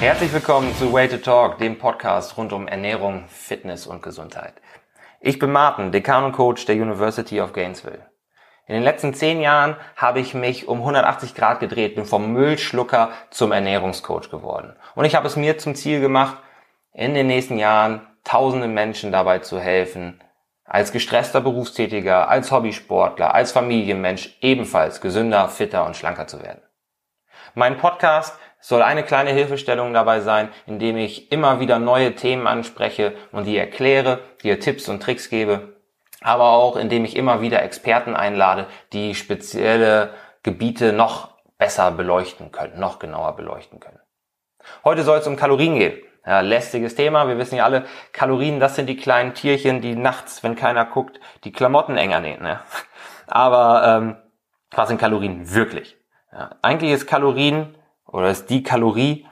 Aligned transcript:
Herzlich 0.00 0.32
willkommen 0.32 0.72
zu 0.76 0.92
Way 0.92 1.08
to 1.08 1.16
Talk, 1.16 1.58
dem 1.58 1.76
Podcast 1.76 2.36
rund 2.36 2.52
um 2.52 2.68
Ernährung, 2.68 3.24
Fitness 3.26 3.84
und 3.84 4.00
Gesundheit. 4.00 4.54
Ich 5.20 5.40
bin 5.40 5.50
Martin, 5.50 5.90
Dekan 5.90 6.22
und 6.22 6.32
Coach 6.32 6.66
der 6.66 6.76
University 6.76 7.40
of 7.40 7.52
Gainesville. 7.52 8.06
In 8.68 8.74
den 8.74 8.84
letzten 8.84 9.12
zehn 9.12 9.40
Jahren 9.40 9.76
habe 9.96 10.20
ich 10.20 10.34
mich 10.34 10.68
um 10.68 10.78
180 10.78 11.34
Grad 11.34 11.58
gedreht, 11.58 11.96
bin 11.96 12.04
vom 12.04 12.32
Müllschlucker 12.32 13.10
zum 13.30 13.50
Ernährungscoach 13.50 14.30
geworden. 14.30 14.76
Und 14.94 15.04
ich 15.04 15.16
habe 15.16 15.26
es 15.26 15.34
mir 15.34 15.58
zum 15.58 15.74
Ziel 15.74 16.00
gemacht, 16.00 16.36
in 16.92 17.14
den 17.14 17.26
nächsten 17.26 17.58
Jahren 17.58 18.06
tausenden 18.22 18.74
Menschen 18.74 19.10
dabei 19.10 19.40
zu 19.40 19.58
helfen, 19.58 20.22
als 20.64 20.92
gestresster 20.92 21.40
Berufstätiger, 21.40 22.28
als 22.28 22.52
Hobbysportler, 22.52 23.34
als 23.34 23.50
Familienmensch 23.50 24.38
ebenfalls 24.42 25.00
gesünder, 25.00 25.48
fitter 25.48 25.84
und 25.84 25.96
schlanker 25.96 26.28
zu 26.28 26.40
werden. 26.40 26.62
Mein 27.54 27.78
Podcast 27.78 28.38
soll 28.60 28.82
eine 28.82 29.02
kleine 29.02 29.30
Hilfestellung 29.30 29.92
dabei 29.92 30.20
sein, 30.20 30.48
indem 30.66 30.96
ich 30.96 31.30
immer 31.32 31.60
wieder 31.60 31.78
neue 31.78 32.14
Themen 32.14 32.46
anspreche 32.46 33.14
und 33.32 33.44
die 33.44 33.56
erkläre, 33.56 34.20
dir 34.42 34.60
Tipps 34.60 34.88
und 34.88 35.02
Tricks 35.02 35.30
gebe, 35.30 35.76
aber 36.20 36.50
auch 36.50 36.76
indem 36.76 37.04
ich 37.04 37.16
immer 37.16 37.40
wieder 37.40 37.62
Experten 37.62 38.16
einlade, 38.16 38.66
die 38.92 39.14
spezielle 39.14 40.10
Gebiete 40.42 40.92
noch 40.92 41.30
besser 41.58 41.90
beleuchten 41.90 42.52
können, 42.52 42.78
noch 42.78 42.98
genauer 42.98 43.36
beleuchten 43.36 43.80
können. 43.80 44.00
Heute 44.84 45.02
soll 45.02 45.18
es 45.18 45.26
um 45.26 45.36
Kalorien 45.36 45.78
gehen. 45.78 45.98
Ja, 46.26 46.40
lästiges 46.40 46.94
Thema. 46.94 47.26
Wir 47.26 47.38
wissen 47.38 47.56
ja 47.56 47.64
alle, 47.64 47.86
Kalorien, 48.12 48.60
das 48.60 48.76
sind 48.76 48.86
die 48.86 48.96
kleinen 48.96 49.32
Tierchen, 49.34 49.80
die 49.80 49.96
nachts, 49.96 50.42
wenn 50.42 50.56
keiner 50.56 50.84
guckt, 50.84 51.20
die 51.44 51.52
Klamotten 51.52 51.96
enger 51.96 52.20
nähen. 52.20 52.42
Ne? 52.42 52.60
Aber 53.26 53.82
ähm, 53.86 54.16
was 54.72 54.88
sind 54.88 55.00
Kalorien 55.00 55.54
wirklich? 55.54 55.96
Ja, 56.30 56.50
eigentlich 56.60 56.92
ist 56.92 57.06
Kalorien 57.06 57.77
oder 58.08 58.30
ist 58.30 58.50
die 58.50 58.62
Kalorie 58.62 59.26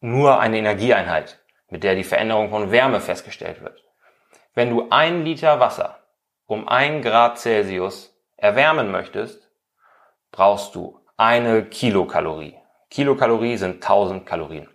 nur 0.00 0.38
eine 0.40 0.58
Energieeinheit, 0.58 1.40
mit 1.68 1.82
der 1.82 1.94
die 1.94 2.04
Veränderung 2.04 2.50
von 2.50 2.70
Wärme 2.70 3.00
festgestellt 3.00 3.62
wird. 3.62 3.82
Wenn 4.54 4.70
du 4.70 4.88
ein 4.90 5.24
Liter 5.24 5.60
Wasser 5.60 5.98
um 6.46 6.68
ein 6.68 7.02
Grad 7.02 7.38
Celsius 7.38 8.14
erwärmen 8.36 8.90
möchtest, 8.90 9.50
brauchst 10.32 10.74
du 10.74 11.00
eine 11.16 11.64
Kilokalorie. 11.64 12.56
Kilokalorie 12.90 13.56
sind 13.56 13.76
1000 13.76 14.26
Kalorien. 14.26 14.68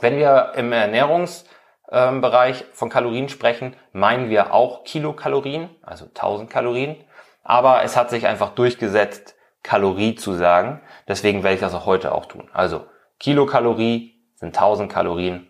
Wenn 0.00 0.16
wir 0.16 0.52
im 0.56 0.72
Ernährungsbereich 0.72 2.64
von 2.72 2.88
Kalorien 2.88 3.28
sprechen, 3.28 3.76
meinen 3.92 4.30
wir 4.30 4.54
auch 4.54 4.84
Kilokalorien, 4.84 5.68
also 5.82 6.06
1000 6.06 6.48
Kalorien. 6.48 6.96
Aber 7.42 7.82
es 7.82 7.96
hat 7.96 8.08
sich 8.08 8.26
einfach 8.26 8.54
durchgesetzt, 8.54 9.36
Kalorie 9.62 10.14
zu 10.14 10.34
sagen. 10.34 10.80
Deswegen 11.08 11.42
werde 11.42 11.54
ich 11.54 11.60
das 11.60 11.74
auch 11.74 11.86
heute 11.86 12.12
auch 12.12 12.26
tun. 12.26 12.48
Also 12.52 12.86
Kilokalorie 13.18 14.14
sind 14.34 14.56
1000 14.56 14.90
Kalorien, 14.90 15.48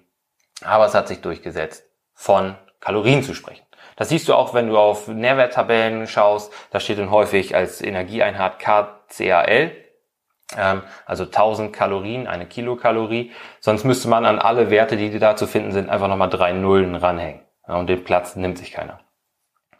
aber 0.64 0.86
es 0.86 0.94
hat 0.94 1.08
sich 1.08 1.20
durchgesetzt, 1.20 1.84
von 2.14 2.56
Kalorien 2.80 3.22
zu 3.22 3.34
sprechen. 3.34 3.64
Das 3.96 4.08
siehst 4.08 4.28
du 4.28 4.34
auch, 4.34 4.54
wenn 4.54 4.68
du 4.68 4.78
auf 4.78 5.08
Nährwerttabellen 5.08 6.06
schaust. 6.06 6.52
Da 6.70 6.80
steht 6.80 6.98
dann 6.98 7.10
häufig 7.10 7.54
als 7.54 7.80
Energieeinheit 7.82 8.58
KCAL, 8.58 9.72
ähm, 10.56 10.82
also 11.06 11.24
1000 11.24 11.72
Kalorien, 11.72 12.26
eine 12.26 12.46
Kilokalorie. 12.46 13.32
Sonst 13.60 13.84
müsste 13.84 14.08
man 14.08 14.24
an 14.24 14.38
alle 14.38 14.70
Werte, 14.70 14.96
die 14.96 15.18
da 15.18 15.36
zu 15.36 15.46
finden 15.46 15.72
sind, 15.72 15.88
einfach 15.88 16.08
nochmal 16.08 16.30
drei 16.30 16.52
Nullen 16.52 16.94
ranhängen. 16.94 17.42
Und 17.66 17.88
den 17.88 18.04
Platz 18.04 18.36
nimmt 18.36 18.58
sich 18.58 18.72
keiner. 18.72 19.00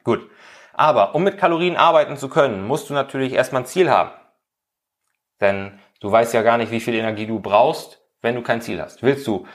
Gut. 0.04 0.28
Aber 0.72 1.14
um 1.14 1.22
mit 1.22 1.36
Kalorien 1.36 1.76
arbeiten 1.76 2.16
zu 2.16 2.28
können, 2.28 2.66
musst 2.66 2.88
du 2.88 2.94
natürlich 2.94 3.34
erstmal 3.34 3.62
ein 3.62 3.66
Ziel 3.66 3.90
haben. 3.90 4.10
Denn 5.42 5.78
du 6.00 6.10
weißt 6.10 6.32
ja 6.32 6.40
gar 6.40 6.56
nicht, 6.56 6.72
wie 6.72 6.80
viel 6.80 6.94
Energie 6.94 7.26
du 7.26 7.40
brauchst, 7.40 8.00
wenn 8.22 8.34
du 8.34 8.42
kein 8.42 8.62
Ziel 8.62 8.80
hast. 8.80 9.02
Willst 9.02 9.26
du 9.26 9.46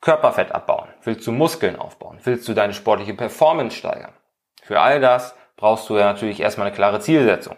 Körperfett 0.00 0.50
abbauen? 0.52 0.88
Willst 1.04 1.24
du 1.28 1.30
Muskeln 1.30 1.76
aufbauen? 1.76 2.18
Willst 2.24 2.48
du 2.48 2.54
deine 2.54 2.74
sportliche 2.74 3.14
Performance 3.14 3.76
steigern? 3.76 4.12
Für 4.62 4.80
all 4.80 5.00
das 5.00 5.36
brauchst 5.56 5.88
du 5.88 5.96
ja 5.96 6.06
natürlich 6.06 6.40
erstmal 6.40 6.66
eine 6.66 6.74
klare 6.74 6.98
Zielsetzung. 6.98 7.56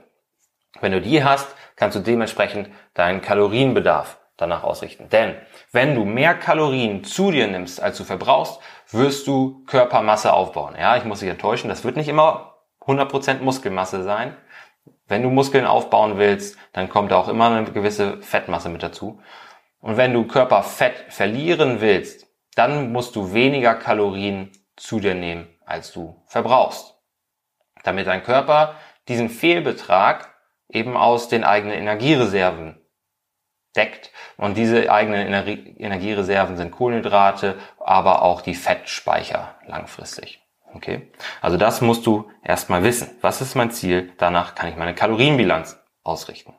Wenn 0.81 0.93
du 0.93 1.00
die 1.00 1.25
hast, 1.25 1.49
kannst 1.77 1.97
du 1.97 2.00
dementsprechend 2.00 2.69
deinen 2.93 3.22
Kalorienbedarf 3.22 4.19
danach 4.37 4.65
ausrichten. 4.65 5.09
Denn 5.09 5.37
wenn 5.72 5.94
du 5.94 6.05
mehr 6.05 6.34
Kalorien 6.34 7.05
zu 7.05 7.31
dir 7.31 7.47
nimmst, 7.47 7.83
als 7.83 7.97
du 7.97 8.05
verbrauchst, 8.05 8.61
wirst 8.91 9.27
du 9.27 9.65
Körpermasse 9.67 10.33
aufbauen. 10.33 10.75
Ja, 10.78 10.97
ich 10.97 11.05
muss 11.05 11.21
dich 11.21 11.31
enttäuschen, 11.31 11.69
das 11.69 11.84
wird 11.84 11.97
nicht 11.97 12.09
immer 12.09 12.59
100% 12.81 13.41
Muskelmasse 13.41 14.03
sein. 14.03 14.37
Wenn 15.06 15.22
du 15.22 15.31
Muskeln 15.31 15.67
aufbauen 15.67 16.19
willst, 16.19 16.59
dann 16.72 16.89
kommt 16.89 17.11
da 17.11 17.17
auch 17.19 17.28
immer 17.28 17.50
eine 17.50 17.71
gewisse 17.71 18.22
Fettmasse 18.22 18.69
mit 18.69 18.83
dazu. 18.83 19.21
Und 19.81 19.97
wenn 19.97 20.15
du 20.15 20.27
Körperfett 20.27 21.12
verlieren 21.12 21.81
willst, 21.81 22.27
dann 22.55 22.93
musst 22.93 23.17
du 23.17 23.34
weniger 23.34 23.75
Kalorien 23.75 24.50
zu 24.77 25.00
dir 25.00 25.15
nehmen, 25.15 25.49
als 25.67 25.93
du 25.93 26.23
verbrauchst. 26.27 26.94
Damit 27.83 28.06
dein 28.06 28.23
Körper 28.23 28.77
diesen 29.09 29.28
Fehlbetrag 29.28 30.34
eben 30.69 30.97
aus 30.97 31.28
den 31.28 31.44
eigenen 31.44 31.77
Energiereserven 31.77 32.81
deckt. 33.77 34.11
Und 34.37 34.56
diese 34.56 34.91
eigenen 34.91 35.27
Energiereserven 35.27 36.56
sind 36.56 36.71
Kohlenhydrate, 36.71 37.59
aber 37.78 38.23
auch 38.23 38.41
die 38.41 38.55
Fettspeicher 38.55 39.56
langfristig. 39.67 40.44
Okay? 40.75 41.12
Also 41.41 41.57
das 41.57 41.81
musst 41.81 42.07
du 42.07 42.31
erstmal 42.43 42.83
wissen. 42.83 43.17
Was 43.21 43.41
ist 43.41 43.55
mein 43.55 43.71
Ziel? 43.71 44.12
Danach 44.19 44.55
kann 44.55 44.69
ich 44.69 44.77
meine 44.77 44.95
Kalorienbilanz 44.95 45.79
ausrichten. 46.03 46.55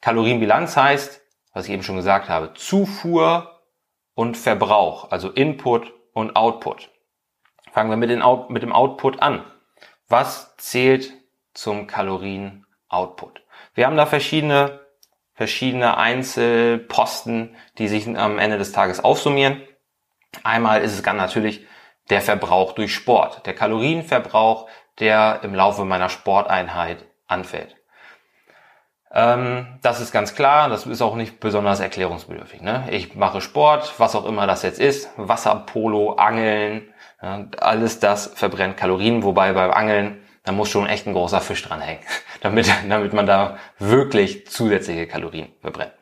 Kalorienbilanz 0.00 0.76
heißt, 0.76 1.22
was 1.52 1.66
ich 1.66 1.72
eben 1.72 1.82
schon 1.82 1.96
gesagt 1.96 2.28
habe, 2.28 2.54
Zufuhr 2.54 3.62
und 4.14 4.36
Verbrauch, 4.36 5.10
also 5.10 5.30
Input 5.30 5.92
und 6.12 6.36
Output. 6.36 6.90
Fangen 7.72 7.90
wir 7.90 7.96
mit, 7.96 8.10
dem 8.10 8.72
Output 8.72 9.20
an. 9.20 9.44
Was 10.08 10.56
zählt 10.56 11.12
zum 11.52 11.86
Kalorien-Output. 11.86 13.42
Wir 13.74 13.86
haben 13.86 13.96
da 13.96 14.06
verschiedene, 14.06 14.80
verschiedene 15.34 15.96
Einzelposten, 15.96 17.56
die 17.78 17.88
sich 17.88 18.06
am 18.06 18.38
Ende 18.38 18.58
des 18.58 18.72
Tages 18.72 19.02
aufsummieren. 19.02 19.62
Einmal 20.44 20.82
ist 20.82 20.92
es 20.92 21.02
ganz 21.02 21.18
natürlich 21.18 21.66
der 22.10 22.20
Verbrauch 22.20 22.72
durch 22.72 22.94
Sport, 22.94 23.46
der 23.46 23.54
Kalorienverbrauch, 23.54 24.68
der 24.98 25.40
im 25.42 25.54
Laufe 25.54 25.84
meiner 25.84 26.08
Sporteinheit 26.08 27.04
anfällt. 27.26 27.76
Ähm, 29.12 29.78
das 29.82 30.00
ist 30.00 30.12
ganz 30.12 30.34
klar, 30.34 30.68
das 30.68 30.86
ist 30.86 31.02
auch 31.02 31.14
nicht 31.14 31.40
besonders 31.40 31.80
erklärungsbedürftig. 31.80 32.60
Ne? 32.60 32.86
Ich 32.90 33.14
mache 33.14 33.40
Sport, 33.40 33.94
was 33.98 34.14
auch 34.14 34.24
immer 34.24 34.46
das 34.46 34.62
jetzt 34.62 34.78
ist, 34.78 35.10
Wasserpolo, 35.16 36.14
Angeln, 36.14 36.92
ja, 37.22 37.46
alles 37.58 37.98
das 37.98 38.26
verbrennt 38.34 38.76
Kalorien, 38.76 39.22
wobei 39.22 39.52
beim 39.52 39.70
Angeln 39.70 40.22
da 40.46 40.52
muss 40.52 40.68
schon 40.68 40.86
echt 40.86 41.06
ein 41.06 41.12
großer 41.12 41.40
Fisch 41.40 41.62
dranhängen, 41.62 42.02
damit, 42.40 42.72
damit 42.88 43.12
man 43.12 43.26
da 43.26 43.58
wirklich 43.78 44.46
zusätzliche 44.46 45.06
Kalorien 45.06 45.48
verbrennt. 45.60 45.92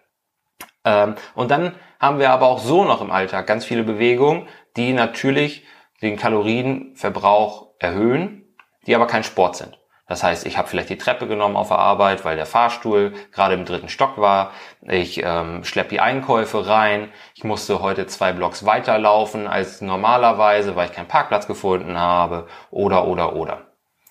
Ähm, 0.84 1.14
und 1.34 1.50
dann 1.50 1.74
haben 1.98 2.18
wir 2.18 2.30
aber 2.30 2.46
auch 2.46 2.58
so 2.58 2.84
noch 2.84 3.00
im 3.00 3.10
Alltag 3.10 3.46
ganz 3.46 3.64
viele 3.64 3.84
Bewegungen, 3.84 4.46
die 4.76 4.92
natürlich 4.92 5.64
den 6.04 6.16
Kalorienverbrauch 6.16 7.68
erhöhen, 7.78 8.44
die 8.86 8.94
aber 8.94 9.06
kein 9.06 9.24
Sport 9.24 9.56
sind. 9.56 9.78
Das 10.06 10.22
heißt, 10.22 10.44
ich 10.44 10.58
habe 10.58 10.68
vielleicht 10.68 10.90
die 10.90 10.98
Treppe 10.98 11.26
genommen 11.26 11.56
auf 11.56 11.68
der 11.68 11.78
Arbeit, 11.78 12.26
weil 12.26 12.36
der 12.36 12.44
Fahrstuhl 12.44 13.14
gerade 13.32 13.54
im 13.54 13.64
dritten 13.64 13.88
Stock 13.88 14.18
war. 14.18 14.52
Ich 14.82 15.22
ähm, 15.24 15.64
schleppe 15.64 15.90
die 15.90 16.00
Einkäufe 16.00 16.66
rein. 16.66 17.10
Ich 17.34 17.42
musste 17.42 17.80
heute 17.80 18.06
zwei 18.06 18.34
Blocks 18.34 18.66
weiterlaufen 18.66 19.46
als 19.46 19.80
normalerweise, 19.80 20.76
weil 20.76 20.90
ich 20.90 20.94
keinen 20.94 21.08
Parkplatz 21.08 21.46
gefunden 21.46 21.98
habe. 21.98 22.46
Oder, 22.70 23.06
oder, 23.06 23.34
oder. 23.34 23.62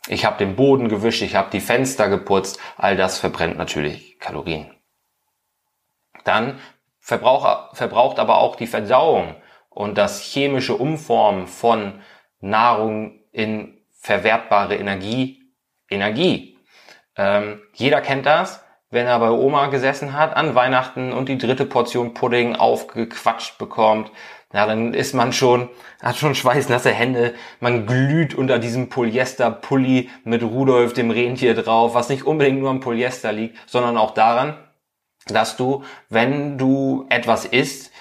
Ich 0.08 0.26
habe 0.26 0.38
den 0.38 0.56
Boden 0.56 0.90
gewischt, 0.90 1.22
ich 1.22 1.36
habe 1.36 1.52
die 1.52 1.62
Fenster 1.62 2.10
geputzt. 2.10 2.60
All 2.76 2.98
das 2.98 3.20
verbrennt 3.20 3.58
natürlich 3.58 4.20
Kalorien. 4.20 4.72
Dann 6.24 6.60
verbraucht, 7.00 7.78
verbraucht 7.78 8.18
aber 8.18 8.40
auch 8.40 8.56
die 8.56 8.68
Verdauung 8.68 9.36
und 9.74 9.98
das 9.98 10.22
chemische 10.22 10.76
Umformen 10.76 11.48
von 11.48 12.02
Nahrung 12.40 13.20
in 13.32 13.82
verwertbare 13.92 14.76
Energie 14.76 15.42
Energie. 15.90 16.58
Ähm, 17.16 17.62
jeder 17.74 18.02
kennt 18.02 18.26
das, 18.26 18.64
wenn 18.90 19.06
er 19.06 19.20
bei 19.20 19.30
Oma 19.30 19.68
gesessen 19.68 20.14
hat 20.14 20.36
an 20.36 20.56
Weihnachten 20.56 21.14
und 21.14 21.30
die 21.30 21.38
dritte 21.38 21.66
Portion 21.66 22.14
Pudding 22.14 22.56
aufgequatscht 22.56 23.58
bekommt 23.58 24.12
ja, 24.54 24.68
dann 24.68 24.94
ist 24.94 25.16
man 25.16 25.34
schon, 25.34 25.70
hat 26.02 26.16
schon 26.16 26.36
schweißnasse 26.36 26.92
Hände, 26.92 27.34
man 27.60 27.88
glüht 27.88 28.36
unter 28.36 28.60
diesem 28.60 28.88
Polyester-Pulli 28.88 30.12
mit 30.26 30.44
Rudolf 30.44 30.94
dem 30.94 31.10
Rentier 31.10 31.56
drauf, 31.56 31.96
was 31.96 32.10
nicht 32.10 32.24
unbedingt 32.24 32.60
nur 32.60 32.70
am 32.70 32.80
Polyester 32.80 33.32
liegt, 33.32 33.58
sondern 33.66 33.98
auch 33.98 34.12
daran, 34.12 34.56
dass 35.26 35.58
du, 35.58 35.84
wenn 36.10 36.60
du 36.60 37.08
etwas 37.10 37.46
isst, 37.46 37.92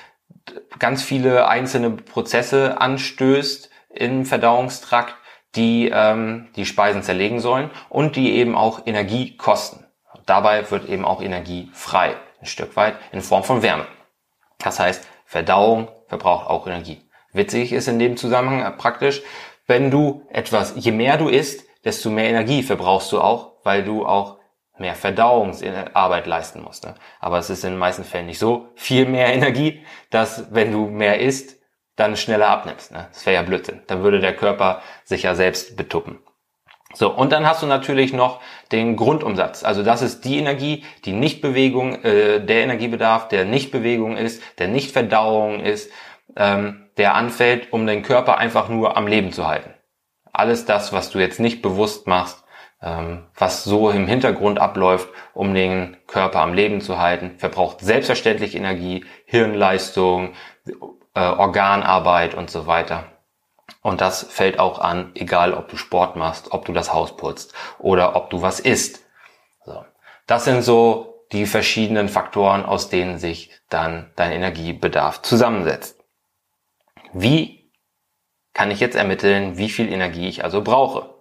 ganz 0.79 1.03
viele 1.03 1.47
einzelne 1.49 1.91
Prozesse 1.91 2.81
anstößt 2.81 3.71
im 3.91 4.25
Verdauungstrakt, 4.25 5.15
die 5.55 5.91
ähm, 5.93 6.49
die 6.57 6.65
Speisen 6.65 7.03
zerlegen 7.03 7.41
sollen 7.41 7.71
und 7.89 8.17
die 8.17 8.33
eben 8.33 8.55
auch 8.55 8.87
Energie 8.87 9.37
kosten. 9.37 9.87
Dabei 10.27 10.71
wird 10.71 10.89
eben 10.89 11.05
auch 11.05 11.21
Energie 11.21 11.71
frei, 11.73 12.15
ein 12.41 12.47
Stück 12.47 12.77
weit 12.77 12.97
in 13.13 13.21
Form 13.21 13.45
von 13.45 13.63
Wärme. 13.63 13.87
Das 14.59 14.79
heißt, 14.79 15.07
Verdauung 15.27 15.89
verbraucht 16.09 16.49
auch 16.49 16.67
Energie. 16.67 17.01
Witzig 17.33 17.73
ist 17.73 17.89
in 17.89 17.99
dem 17.99 18.17
Zusammenhang 18.17 18.77
praktisch, 18.77 19.23
wenn 19.67 19.91
du 19.91 20.27
etwas, 20.31 20.75
je 20.77 20.93
mehr 20.93 21.17
du 21.17 21.29
isst, 21.29 21.65
desto 21.85 22.11
mehr 22.11 22.29
Energie 22.29 22.63
verbrauchst 22.63 23.11
du 23.13 23.21
auch, 23.21 23.53
weil 23.65 23.85
du 23.85 24.07
auch 24.07 24.39
mehr 24.83 24.95
Verdauungsarbeit 24.95 26.27
leisten 26.27 26.61
musst. 26.63 26.85
Ne? 26.85 26.95
Aber 27.21 27.39
es 27.39 27.49
ist 27.49 27.65
in 27.65 27.71
den 27.71 27.79
meisten 27.79 28.05
Fällen 28.05 28.27
nicht 28.27 28.39
so 28.39 28.69
viel 28.75 29.07
mehr 29.07 29.33
Energie, 29.33 29.83
dass 30.11 30.53
wenn 30.53 30.71
du 30.71 30.89
mehr 30.89 31.21
isst, 31.21 31.57
dann 31.97 32.17
schneller 32.17 32.49
abnimmst. 32.49 32.93
Ne? 32.93 33.09
Das 33.13 33.25
wäre 33.25 33.37
ja 33.37 33.43
Blödsinn. 33.43 33.81
Dann 33.87 34.03
würde 34.03 34.21
der 34.21 34.37
Körper 34.37 34.83
sich 35.05 35.23
ja 35.23 35.35
selbst 35.35 35.77
betuppen. 35.77 36.19
So, 36.95 37.11
und 37.11 37.33
dann 37.33 37.47
hast 37.47 37.63
du 37.63 37.67
natürlich 37.67 38.13
noch 38.13 38.41
den 38.71 38.97
Grundumsatz. 38.97 39.65
Also 39.65 39.83
das 39.83 40.03
ist 40.03 40.25
die 40.25 40.37
Energie, 40.37 40.85
die 41.05 41.13
nicht 41.13 41.41
Bewegung, 41.41 42.03
äh, 42.05 42.45
der 42.45 42.65
Energiebedarf, 42.65 43.29
der 43.29 43.47
nicht 43.47 43.71
Bewegung 43.71 44.17
ist, 44.17 44.43
der 44.59 44.69
nicht 44.69 44.91
Verdauung 44.91 45.61
ist, 45.61 45.91
ähm, 46.37 46.91
der 46.99 47.15
anfällt, 47.15 47.73
um 47.73 47.87
den 47.87 48.03
Körper 48.03 48.37
einfach 48.37 48.69
nur 48.69 48.97
am 48.97 49.07
Leben 49.07 49.33
zu 49.33 49.47
halten. 49.47 49.73
Alles 50.33 50.67
das, 50.67 50.93
was 50.93 51.11
du 51.11 51.19
jetzt 51.19 51.41
nicht 51.41 51.63
bewusst 51.63 52.07
machst, 52.07 52.42
was 52.83 53.63
so 53.63 53.91
im 53.91 54.09
Hintergrund 54.09 54.59
abläuft, 54.59 55.09
um 55.35 55.55
den 55.55 55.97
Körper 56.09 56.41
am 56.41 56.53
Leben 56.53 56.81
zu 56.81 56.99
halten, 56.99 57.39
verbraucht 57.39 57.81
selbstverständlich 57.81 58.57
Energie, 58.57 59.05
Hirnleistung, 59.25 60.35
äh, 61.15 61.21
Organarbeit 61.21 62.35
und 62.35 62.51
so 62.51 62.67
weiter. 62.67 63.05
Und 63.83 64.01
das 64.01 64.25
fällt 64.25 64.59
auch 64.59 64.81
an, 64.81 65.13
egal 65.15 65.55
ob 65.55 65.69
du 65.69 65.77
Sport 65.77 66.17
machst, 66.17 66.53
ob 66.53 66.65
du 66.65 66.73
das 66.73 66.93
Haus 66.93 67.17
putzt 67.17 67.55
oder 67.79 68.17
ob 68.17 68.31
du 68.31 68.43
was 68.43 68.59
isst. 68.59 69.05
So. 69.65 69.85
Das 70.27 70.45
sind 70.45 70.63
so 70.63 71.25
die 71.31 71.47
verschiedenen 71.47 72.09
Faktoren, 72.09 72.65
aus 72.65 72.89
denen 72.89 73.19
sich 73.19 73.51
dann 73.69 74.11
dein 74.17 74.33
Energiebedarf 74.33 75.23
zusammensetzt. 75.23 76.01
Wie 77.13 77.71
kann 78.53 78.71
ich 78.71 78.81
jetzt 78.81 78.97
ermitteln, 78.97 79.57
wie 79.57 79.71
viel 79.71 79.91
Energie 79.91 80.29
ich 80.29 80.45
also 80.45 80.63
brauche? 80.63 81.15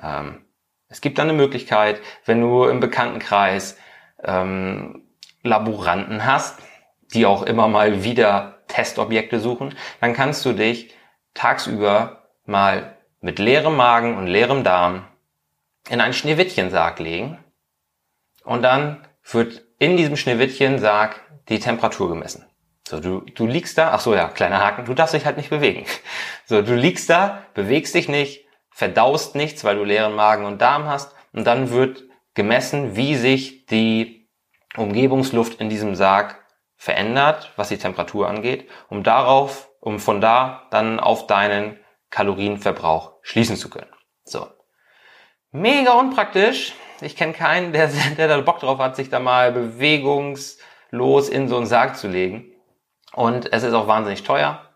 Ähm, 0.00 0.44
es 0.88 1.00
gibt 1.00 1.18
dann 1.18 1.28
eine 1.28 1.36
Möglichkeit, 1.36 2.00
wenn 2.24 2.40
du 2.40 2.64
im 2.64 2.80
Bekanntenkreis 2.80 3.78
ähm, 4.22 5.02
Laboranten 5.42 6.24
hast, 6.24 6.58
die 7.12 7.26
auch 7.26 7.42
immer 7.42 7.68
mal 7.68 8.04
wieder 8.04 8.58
Testobjekte 8.68 9.40
suchen, 9.40 9.74
dann 10.00 10.12
kannst 10.12 10.44
du 10.44 10.52
dich 10.52 10.94
tagsüber 11.34 12.28
mal 12.44 12.96
mit 13.20 13.38
leerem 13.38 13.76
Magen 13.76 14.16
und 14.16 14.26
leerem 14.26 14.64
Darm 14.64 15.06
in 15.88 16.00
einen 16.00 16.12
Schneewittchensarg 16.12 16.98
legen 16.98 17.38
und 18.44 18.62
dann 18.62 19.06
wird 19.30 19.62
in 19.78 19.96
diesem 19.96 20.16
Schneewittchensarg 20.16 21.20
die 21.48 21.60
Temperatur 21.60 22.08
gemessen. 22.08 22.44
So, 22.86 23.00
du, 23.00 23.20
du 23.20 23.46
liegst 23.46 23.76
da, 23.76 23.92
ach 23.92 24.00
so 24.00 24.14
ja, 24.14 24.28
kleiner 24.28 24.60
Haken, 24.60 24.86
du 24.86 24.94
darfst 24.94 25.14
dich 25.14 25.26
halt 25.26 25.36
nicht 25.36 25.50
bewegen. 25.50 25.84
So, 26.46 26.62
du 26.62 26.74
liegst 26.74 27.10
da, 27.10 27.42
bewegst 27.52 27.94
dich 27.94 28.08
nicht, 28.08 28.47
verdaust 28.78 29.34
nichts, 29.34 29.64
weil 29.64 29.74
du 29.74 29.82
leeren 29.82 30.14
Magen 30.14 30.44
und 30.44 30.62
Darm 30.62 30.86
hast 30.86 31.12
und 31.32 31.44
dann 31.48 31.70
wird 31.70 32.04
gemessen, 32.34 32.94
wie 32.94 33.16
sich 33.16 33.66
die 33.66 34.30
Umgebungsluft 34.76 35.60
in 35.60 35.68
diesem 35.68 35.96
Sarg 35.96 36.44
verändert, 36.76 37.52
was 37.56 37.70
die 37.70 37.78
Temperatur 37.78 38.28
angeht, 38.28 38.70
um 38.88 39.02
darauf 39.02 39.68
um 39.80 39.98
von 39.98 40.20
da 40.20 40.68
dann 40.70 41.00
auf 41.00 41.26
deinen 41.26 41.80
Kalorienverbrauch 42.10 43.14
schließen 43.22 43.56
zu 43.56 43.68
können. 43.68 43.90
So. 44.22 44.46
Mega 45.50 45.94
unpraktisch. 45.94 46.72
Ich 47.00 47.16
kenne 47.16 47.32
keinen, 47.32 47.72
der, 47.72 47.88
der 48.16 48.28
da 48.28 48.40
Bock 48.42 48.60
drauf 48.60 48.78
hat, 48.78 48.94
sich 48.94 49.10
da 49.10 49.18
mal 49.18 49.50
bewegungslos 49.50 51.28
in 51.28 51.48
so 51.48 51.56
einen 51.56 51.66
Sarg 51.66 51.96
zu 51.96 52.06
legen. 52.06 52.52
Und 53.12 53.52
es 53.52 53.64
ist 53.64 53.74
auch 53.74 53.88
wahnsinnig 53.88 54.22
teuer. 54.22 54.72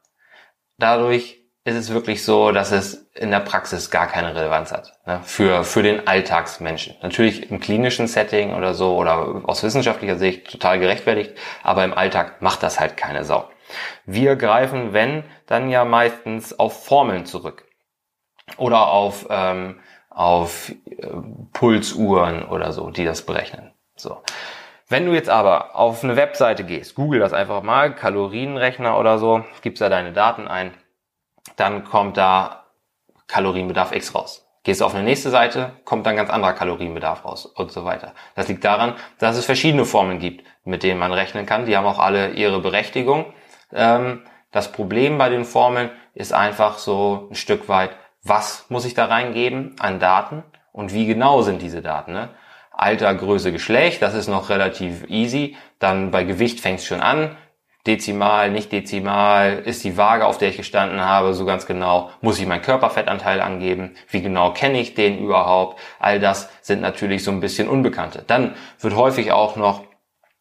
Dadurch 0.77 1.42
ist 1.65 1.77
es 1.77 1.93
wirklich 1.93 2.25
so, 2.25 2.51
dass 2.51 2.73
es 2.73 3.11
in 3.15 3.31
der 3.31 3.41
Praxis 3.41 3.91
gar 3.91 4.09
keine 4.09 4.35
Relevanz 4.35 4.73
hat 4.73 4.95
ne, 5.07 5.21
für, 5.25 5.63
für 5.65 5.83
den 5.83 6.09
Alltagsmenschen. 6.09 6.97
Natürlich 7.03 7.51
im 7.51 7.61
klinischen 7.61 8.09
Setting 8.09 8.55
oder 8.55 8.75
so 8.75 8.97
oder 8.97 9.43
aus 9.45 9.63
wissenschaftlicher 9.63 10.17
Sicht 10.17 10.51
total 10.51 10.81
gerechtfertigt, 10.81 11.33
aber 11.63 11.85
im 11.85 11.95
Alltag 11.95 12.43
macht 12.43 12.63
das 12.63 12.81
halt 12.81 12.97
keine 12.97 13.25
Sau. 13.25 13.49
Wir 14.05 14.37
greifen, 14.37 14.93
wenn, 14.93 15.25
dann 15.47 15.71
ja 15.71 15.85
meistens 15.85 16.59
auf 16.59 16.85
Formeln 16.85 17.27
zurück 17.27 17.65
oder 18.57 18.89
auf, 18.89 19.27
ähm, 19.31 19.81
auf 20.11 20.71
äh, 20.71 21.07
Pulsuhren 21.53 22.45
oder 22.45 22.73
so, 22.73 22.91
die 22.91 23.05
das 23.05 23.23
berechnen. 23.23 23.73
So. 23.95 24.21
Wenn 24.89 25.07
du 25.07 25.13
jetzt 25.13 25.31
aber 25.31 25.77
auf 25.77 26.03
eine 26.03 26.17
Webseite 26.17 26.65
gehst, 26.65 26.97
google 26.97 27.21
das 27.21 27.33
einfach 27.33 27.63
mal, 27.63 27.95
Kalorienrechner 27.95 28.99
oder 28.99 29.19
so, 29.19 29.45
gibst 29.63 29.81
da 29.81 29.89
deine 29.89 30.13
Daten 30.13 30.49
ein, 30.49 30.75
dann 31.57 31.85
kommt 31.85 32.17
da 32.17 32.67
Kalorienbedarf 33.27 33.93
X 33.93 34.15
raus. 34.15 34.47
Gehst 34.65 34.81
du 34.81 34.85
auf 34.85 34.95
eine 34.95 35.03
nächste 35.03 35.31
Seite, 35.31 35.73
kommt 35.85 36.07
dann 36.07 36.15
ganz 36.15 36.31
anderer 36.31 36.53
Kalorienbedarf 36.53 37.25
raus 37.25 37.47
und 37.47 37.73
so 37.73 37.85
weiter. 37.85 38.13
Das 38.37 38.47
liegt 38.47 38.65
daran, 38.65 38.95
dass 39.19 39.37
es 39.37 39.45
verschiedene 39.45 39.85
Formeln 39.85 40.21
gibt, 40.21 40.47
mit 40.65 40.85
denen 40.85 41.01
man 41.01 41.13
rechnen 41.13 41.47
kann. 41.47 41.67
Die 41.67 41.77
haben 41.77 41.87
auch 41.87 41.99
alle 41.99 42.31
ihre 42.31 42.61
Berechtigung. 42.61 43.33
Ähm, 43.73 44.23
das 44.53 44.71
Problem 44.71 45.19
bei 45.19 45.31
den 45.31 45.45
Formeln 45.45 45.91
ist 46.15 46.33
einfach 46.33 46.79
so 46.79 47.29
ein 47.31 47.35
Stück 47.35 47.69
weit, 47.69 47.91
was 48.23 48.67
muss 48.69 48.85
ich 48.85 48.95
da 48.95 49.07
reingeben 49.07 49.75
an 49.81 49.99
Daten 49.99 50.45
und 50.71 50.93
wie 50.93 51.07
genau 51.07 51.43
sind 51.43 51.61
diese 51.61 51.83
Daten. 51.83 52.13
Ne? 52.13 52.29
Alter, 52.71 53.15
Größe, 53.15 53.51
Geschlecht, 53.51 54.01
das 54.01 54.15
ist 54.15 54.29
noch 54.29 54.49
relativ 54.49 55.05
easy. 55.09 55.57
Dann 55.79 56.11
bei 56.11 56.23
Gewicht 56.23 56.61
fängt 56.61 56.79
es 56.79 56.87
schon 56.87 57.01
an. 57.01 57.37
Dezimal, 57.87 58.51
nicht 58.53 58.71
dezimal, 58.71 59.59
ist 59.65 59.83
die 59.83 59.97
Waage, 59.97 60.25
auf 60.27 60.39
der 60.39 60.51
ich 60.51 60.57
gestanden 60.57 61.01
habe, 61.01 61.35
so 61.35 61.45
ganz 61.45 61.67
genau, 61.67 62.11
muss 62.21 62.39
ich 62.39 62.47
meinen 62.47 62.63
Körperfettanteil 62.63 63.41
angeben, 63.41 63.97
wie 64.09 64.23
genau 64.23 64.53
kenne 64.53 64.81
ich 64.81 64.95
den 64.95 65.19
überhaupt, 65.19 65.81
all 65.99 66.21
das 66.21 66.49
sind 66.61 66.81
natürlich 66.81 67.25
so 67.25 67.33
ein 67.33 67.41
bisschen 67.41 67.69
Unbekannte. 67.69 68.23
Dann 68.25 68.55
wird 68.79 68.95
häufig 68.95 69.33
auch 69.33 69.57
noch 69.57 69.83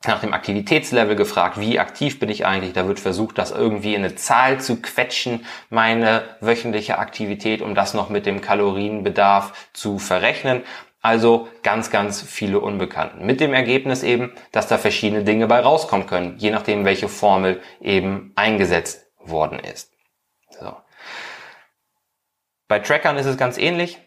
nach 0.05 0.21
dem 0.21 0.33
Aktivitätslevel 0.33 1.15
gefragt, 1.15 1.59
wie 1.59 1.79
aktiv 1.79 2.19
bin 2.19 2.29
ich 2.29 2.45
eigentlich? 2.45 2.73
Da 2.73 2.87
wird 2.87 2.99
versucht, 2.99 3.37
das 3.37 3.51
irgendwie 3.51 3.93
in 3.93 4.03
eine 4.03 4.15
Zahl 4.15 4.59
zu 4.59 4.81
quetschen, 4.81 5.45
meine 5.69 6.23
wöchentliche 6.41 6.97
Aktivität, 6.97 7.61
um 7.61 7.75
das 7.75 7.93
noch 7.93 8.09
mit 8.09 8.25
dem 8.25 8.41
Kalorienbedarf 8.41 9.69
zu 9.73 9.99
verrechnen. 9.99 10.63
Also 11.01 11.47
ganz, 11.63 11.89
ganz 11.89 12.21
viele 12.21 12.59
Unbekannten. 12.59 13.25
Mit 13.25 13.39
dem 13.39 13.53
Ergebnis 13.53 14.03
eben, 14.03 14.33
dass 14.51 14.67
da 14.67 14.77
verschiedene 14.77 15.23
Dinge 15.23 15.47
bei 15.47 15.59
rauskommen 15.59 16.05
können, 16.05 16.35
je 16.37 16.51
nachdem, 16.51 16.85
welche 16.85 17.09
Formel 17.09 17.61
eben 17.79 18.31
eingesetzt 18.35 19.07
worden 19.19 19.59
ist. 19.59 19.91
So. 20.49 20.75
Bei 22.67 22.79
Trackern 22.79 23.17
ist 23.17 23.25
es 23.25 23.37
ganz 23.37 23.57
ähnlich. 23.57 23.97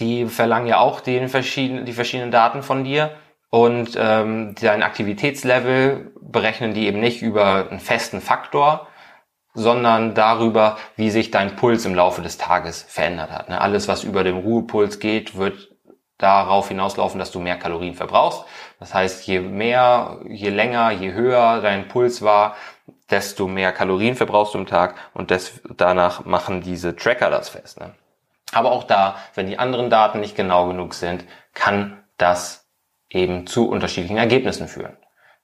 Die 0.00 0.26
verlangen 0.26 0.66
ja 0.66 0.78
auch 0.78 1.00
den 1.00 1.28
verschiedenen, 1.28 1.84
die 1.84 1.92
verschiedenen 1.92 2.30
Daten 2.30 2.62
von 2.62 2.84
dir 2.84 3.16
und 3.50 3.96
ähm, 3.98 4.54
dein 4.60 4.82
Aktivitätslevel 4.82 6.12
berechnen 6.20 6.74
die 6.74 6.86
eben 6.86 7.00
nicht 7.00 7.22
über 7.22 7.70
einen 7.70 7.80
festen 7.80 8.20
Faktor, 8.20 8.88
sondern 9.54 10.14
darüber, 10.14 10.76
wie 10.96 11.10
sich 11.10 11.30
dein 11.30 11.56
Puls 11.56 11.84
im 11.86 11.94
Laufe 11.94 12.20
des 12.20 12.38
Tages 12.38 12.82
verändert 12.82 13.30
hat. 13.30 13.48
Ne? 13.48 13.60
Alles, 13.60 13.88
was 13.88 14.04
über 14.04 14.22
dem 14.22 14.38
Ruhepuls 14.38 14.98
geht, 14.98 15.36
wird 15.36 15.70
darauf 16.18 16.68
hinauslaufen, 16.68 17.18
dass 17.18 17.30
du 17.30 17.38
mehr 17.38 17.56
Kalorien 17.56 17.94
verbrauchst. 17.94 18.44
Das 18.80 18.92
heißt, 18.92 19.26
je 19.26 19.40
mehr, 19.40 20.18
je 20.28 20.50
länger, 20.50 20.90
je 20.90 21.12
höher 21.12 21.60
dein 21.60 21.88
Puls 21.88 22.22
war, 22.22 22.56
desto 23.10 23.46
mehr 23.46 23.72
Kalorien 23.72 24.16
verbrauchst 24.16 24.54
du 24.54 24.58
im 24.58 24.66
Tag 24.66 24.96
und 25.14 25.30
des, 25.30 25.60
danach 25.76 26.24
machen 26.24 26.60
diese 26.60 26.96
Tracker 26.96 27.30
das 27.30 27.48
fest. 27.48 27.80
Ne? 27.80 27.94
Aber 28.52 28.72
auch 28.72 28.84
da, 28.84 29.16
wenn 29.34 29.46
die 29.46 29.58
anderen 29.58 29.90
Daten 29.90 30.20
nicht 30.20 30.36
genau 30.36 30.66
genug 30.66 30.94
sind, 30.94 31.24
kann 31.54 32.02
das 32.16 32.66
eben 33.08 33.46
zu 33.46 33.68
unterschiedlichen 33.68 34.18
Ergebnissen 34.18 34.68
führen. 34.68 34.96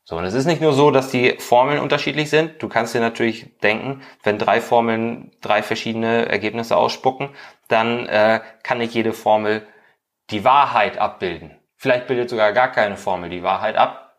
So, 0.06 0.16
und 0.16 0.24
es 0.24 0.34
ist 0.34 0.44
nicht 0.44 0.60
nur 0.60 0.74
so, 0.74 0.90
dass 0.90 1.08
die 1.08 1.36
Formeln 1.38 1.80
unterschiedlich 1.80 2.28
sind. 2.28 2.62
Du 2.62 2.68
kannst 2.68 2.94
dir 2.94 3.00
natürlich 3.00 3.58
denken, 3.60 4.02
wenn 4.22 4.38
drei 4.38 4.60
Formeln 4.60 5.32
drei 5.40 5.62
verschiedene 5.62 6.28
Ergebnisse 6.28 6.76
ausspucken, 6.76 7.30
dann 7.68 8.06
äh, 8.06 8.40
kann 8.62 8.78
nicht 8.78 8.92
jede 8.92 9.14
Formel 9.14 9.66
die 10.34 10.44
Wahrheit 10.44 10.98
abbilden. 10.98 11.56
Vielleicht 11.76 12.08
bildet 12.08 12.28
sogar 12.28 12.52
gar 12.52 12.72
keine 12.72 12.96
Formel 12.96 13.30
die 13.30 13.44
Wahrheit 13.44 13.76
ab, 13.76 14.16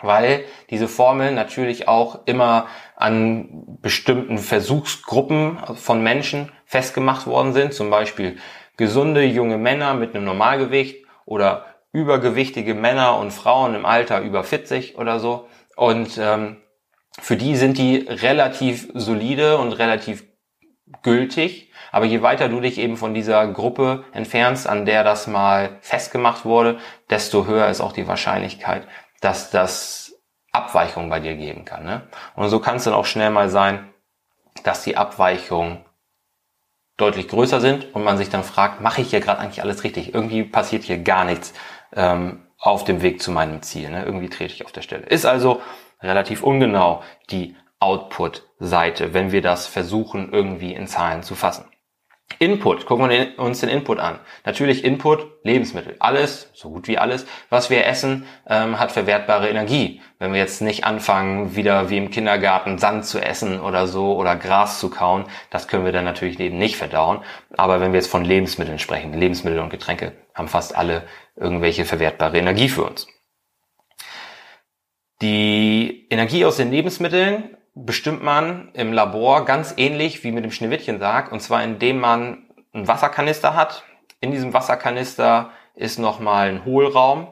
weil 0.00 0.44
diese 0.70 0.86
Formeln 0.86 1.34
natürlich 1.34 1.88
auch 1.88 2.26
immer 2.26 2.68
an 2.94 3.78
bestimmten 3.82 4.38
Versuchsgruppen 4.38 5.58
von 5.74 6.00
Menschen 6.00 6.52
festgemacht 6.64 7.26
worden 7.26 7.54
sind. 7.54 7.74
Zum 7.74 7.90
Beispiel 7.90 8.38
gesunde 8.76 9.24
junge 9.24 9.58
Männer 9.58 9.94
mit 9.94 10.14
einem 10.14 10.24
Normalgewicht 10.26 11.04
oder 11.24 11.66
übergewichtige 11.90 12.74
Männer 12.74 13.18
und 13.18 13.32
Frauen 13.32 13.74
im 13.74 13.84
Alter 13.84 14.20
über 14.20 14.44
40 14.44 14.96
oder 14.96 15.18
so. 15.18 15.48
Und 15.74 16.18
ähm, 16.18 16.58
für 17.20 17.36
die 17.36 17.56
sind 17.56 17.78
die 17.78 18.06
relativ 18.08 18.88
solide 18.94 19.58
und 19.58 19.72
relativ 19.72 20.24
gültig. 21.02 21.72
Aber 21.90 22.04
je 22.04 22.22
weiter 22.22 22.48
du 22.48 22.60
dich 22.60 22.78
eben 22.78 22.96
von 22.96 23.14
dieser 23.14 23.46
Gruppe 23.48 24.04
entfernst, 24.12 24.66
an 24.66 24.84
der 24.84 25.04
das 25.04 25.26
mal 25.26 25.78
festgemacht 25.80 26.44
wurde, 26.44 26.78
desto 27.10 27.46
höher 27.46 27.68
ist 27.68 27.80
auch 27.80 27.92
die 27.92 28.06
Wahrscheinlichkeit, 28.06 28.86
dass 29.20 29.50
das 29.50 30.14
Abweichungen 30.52 31.10
bei 31.10 31.20
dir 31.20 31.34
geben 31.34 31.64
kann. 31.64 31.84
Ne? 31.84 32.02
Und 32.34 32.48
so 32.48 32.60
kann 32.60 32.76
es 32.76 32.84
dann 32.84 32.94
auch 32.94 33.06
schnell 33.06 33.30
mal 33.30 33.48
sein, 33.48 33.88
dass 34.64 34.82
die 34.82 34.96
Abweichungen 34.96 35.84
deutlich 36.96 37.28
größer 37.28 37.60
sind 37.60 37.94
und 37.94 38.04
man 38.04 38.18
sich 38.18 38.28
dann 38.28 38.42
fragt, 38.42 38.80
mache 38.80 39.00
ich 39.00 39.10
hier 39.10 39.20
gerade 39.20 39.40
eigentlich 39.40 39.62
alles 39.62 39.84
richtig? 39.84 40.14
Irgendwie 40.14 40.42
passiert 40.42 40.82
hier 40.82 40.98
gar 40.98 41.24
nichts 41.24 41.54
ähm, 41.94 42.46
auf 42.58 42.84
dem 42.84 43.02
Weg 43.02 43.22
zu 43.22 43.30
meinem 43.30 43.62
Ziel. 43.62 43.88
Ne? 43.90 44.04
Irgendwie 44.04 44.28
trete 44.28 44.52
ich 44.52 44.64
auf 44.64 44.72
der 44.72 44.82
Stelle. 44.82 45.06
Ist 45.06 45.24
also 45.24 45.62
relativ 46.02 46.42
ungenau 46.42 47.02
die 47.30 47.56
Output-Seite, 47.80 49.14
wenn 49.14 49.32
wir 49.32 49.42
das 49.42 49.66
versuchen, 49.66 50.32
irgendwie 50.32 50.74
in 50.74 50.86
Zahlen 50.86 51.22
zu 51.22 51.34
fassen. 51.34 51.64
Input, 52.40 52.86
gucken 52.86 53.08
wir 53.08 53.38
uns 53.38 53.60
den 53.60 53.68
Input 53.68 53.98
an. 53.98 54.20
Natürlich 54.44 54.84
Input, 54.84 55.26
Lebensmittel. 55.42 55.96
Alles, 55.98 56.50
so 56.54 56.70
gut 56.70 56.86
wie 56.86 56.98
alles, 56.98 57.26
was 57.50 57.68
wir 57.68 57.84
essen, 57.86 58.26
ähm, 58.46 58.78
hat 58.78 58.92
verwertbare 58.92 59.48
Energie. 59.48 60.00
Wenn 60.20 60.32
wir 60.32 60.38
jetzt 60.38 60.60
nicht 60.60 60.84
anfangen, 60.84 61.56
wieder 61.56 61.90
wie 61.90 61.96
im 61.96 62.10
Kindergarten 62.10 62.78
Sand 62.78 63.06
zu 63.06 63.18
essen 63.18 63.60
oder 63.60 63.88
so 63.88 64.14
oder 64.16 64.36
Gras 64.36 64.78
zu 64.78 64.88
kauen, 64.88 65.24
das 65.50 65.66
können 65.66 65.84
wir 65.84 65.90
dann 65.90 66.04
natürlich 66.04 66.38
eben 66.38 66.58
nicht 66.58 66.76
verdauen. 66.76 67.24
Aber 67.56 67.80
wenn 67.80 67.92
wir 67.92 67.98
jetzt 67.98 68.10
von 68.10 68.24
Lebensmitteln 68.24 68.78
sprechen, 68.78 69.14
Lebensmittel 69.14 69.58
und 69.58 69.70
Getränke 69.70 70.12
haben 70.32 70.48
fast 70.48 70.76
alle 70.76 71.04
irgendwelche 71.34 71.84
verwertbare 71.84 72.38
Energie 72.38 72.68
für 72.68 72.84
uns. 72.84 73.08
Die 75.22 76.06
Energie 76.10 76.44
aus 76.44 76.56
den 76.56 76.70
Lebensmitteln 76.70 77.56
bestimmt 77.84 78.22
man 78.22 78.70
im 78.72 78.92
Labor 78.92 79.44
ganz 79.44 79.74
ähnlich 79.76 80.24
wie 80.24 80.32
mit 80.32 80.44
dem 80.44 80.50
Schneewittchensarg 80.50 81.32
und 81.32 81.40
zwar 81.40 81.62
indem 81.62 81.98
man 81.98 82.48
einen 82.72 82.88
Wasserkanister 82.88 83.54
hat. 83.54 83.84
In 84.20 84.32
diesem 84.32 84.52
Wasserkanister 84.52 85.50
ist 85.74 85.98
nochmal 85.98 86.48
ein 86.48 86.64
Hohlraum 86.64 87.28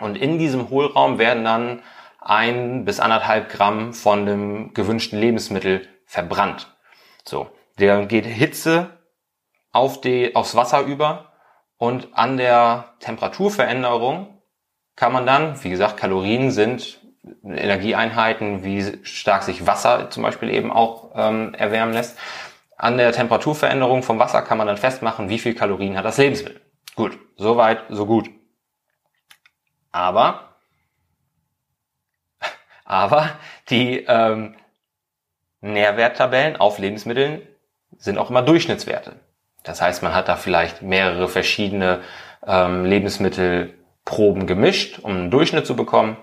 und 0.00 0.16
in 0.16 0.38
diesem 0.38 0.70
Hohlraum 0.70 1.18
werden 1.18 1.44
dann 1.44 1.82
ein 2.20 2.84
bis 2.84 3.00
anderthalb 3.00 3.48
Gramm 3.48 3.94
von 3.94 4.26
dem 4.26 4.74
gewünschten 4.74 5.18
Lebensmittel 5.18 5.88
verbrannt. 6.04 6.74
So, 7.24 7.48
der 7.78 8.06
geht 8.06 8.26
Hitze 8.26 8.98
auf 9.72 10.00
die, 10.00 10.34
aufs 10.34 10.56
Wasser 10.56 10.80
über 10.80 11.32
und 11.76 12.08
an 12.12 12.36
der 12.36 12.94
Temperaturveränderung 13.00 14.42
kann 14.96 15.12
man 15.12 15.26
dann, 15.26 15.62
wie 15.64 15.70
gesagt, 15.70 15.96
Kalorien 15.96 16.50
sind 16.50 16.99
Energieeinheiten, 17.44 18.64
wie 18.64 18.98
stark 19.04 19.42
sich 19.42 19.66
Wasser 19.66 20.10
zum 20.10 20.22
Beispiel 20.22 20.50
eben 20.50 20.72
auch 20.72 21.10
ähm, 21.14 21.54
erwärmen 21.54 21.92
lässt. 21.92 22.18
An 22.76 22.96
der 22.96 23.12
Temperaturveränderung 23.12 24.02
vom 24.02 24.18
Wasser 24.18 24.42
kann 24.42 24.56
man 24.56 24.66
dann 24.66 24.78
festmachen, 24.78 25.28
wie 25.28 25.38
viel 25.38 25.54
Kalorien 25.54 25.96
hat 25.96 26.04
das 26.04 26.16
Lebensmittel. 26.16 26.60
Gut, 26.94 27.18
soweit, 27.36 27.82
so 27.90 28.06
gut. 28.06 28.30
Aber, 29.92 30.54
aber 32.84 33.30
die 33.68 34.04
ähm, 34.08 34.56
Nährwerttabellen 35.60 36.56
auf 36.56 36.78
Lebensmitteln 36.78 37.42
sind 37.98 38.16
auch 38.16 38.30
immer 38.30 38.42
Durchschnittswerte. 38.42 39.16
Das 39.62 39.82
heißt, 39.82 40.02
man 40.02 40.14
hat 40.14 40.28
da 40.28 40.36
vielleicht 40.36 40.80
mehrere 40.80 41.28
verschiedene 41.28 42.00
ähm, 42.46 42.86
Lebensmittelproben 42.86 44.46
gemischt, 44.46 45.00
um 45.00 45.12
einen 45.12 45.30
Durchschnitt 45.30 45.66
zu 45.66 45.76
bekommen 45.76 46.16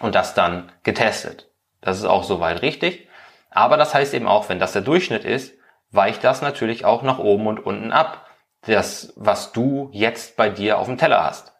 und 0.00 0.14
das 0.14 0.34
dann 0.34 0.72
getestet. 0.82 1.50
Das 1.80 1.98
ist 1.98 2.04
auch 2.04 2.24
soweit 2.24 2.62
richtig. 2.62 3.08
Aber 3.50 3.76
das 3.76 3.94
heißt 3.94 4.14
eben 4.14 4.26
auch, 4.26 4.48
wenn 4.48 4.58
das 4.58 4.72
der 4.72 4.82
Durchschnitt 4.82 5.24
ist, 5.24 5.54
weicht 5.90 6.24
das 6.24 6.42
natürlich 6.42 6.84
auch 6.84 7.02
nach 7.02 7.18
oben 7.18 7.46
und 7.46 7.64
unten 7.64 7.92
ab. 7.92 8.26
Das, 8.62 9.12
was 9.16 9.52
du 9.52 9.90
jetzt 9.92 10.36
bei 10.36 10.48
dir 10.48 10.78
auf 10.78 10.86
dem 10.86 10.96
Teller 10.96 11.24
hast. 11.24 11.52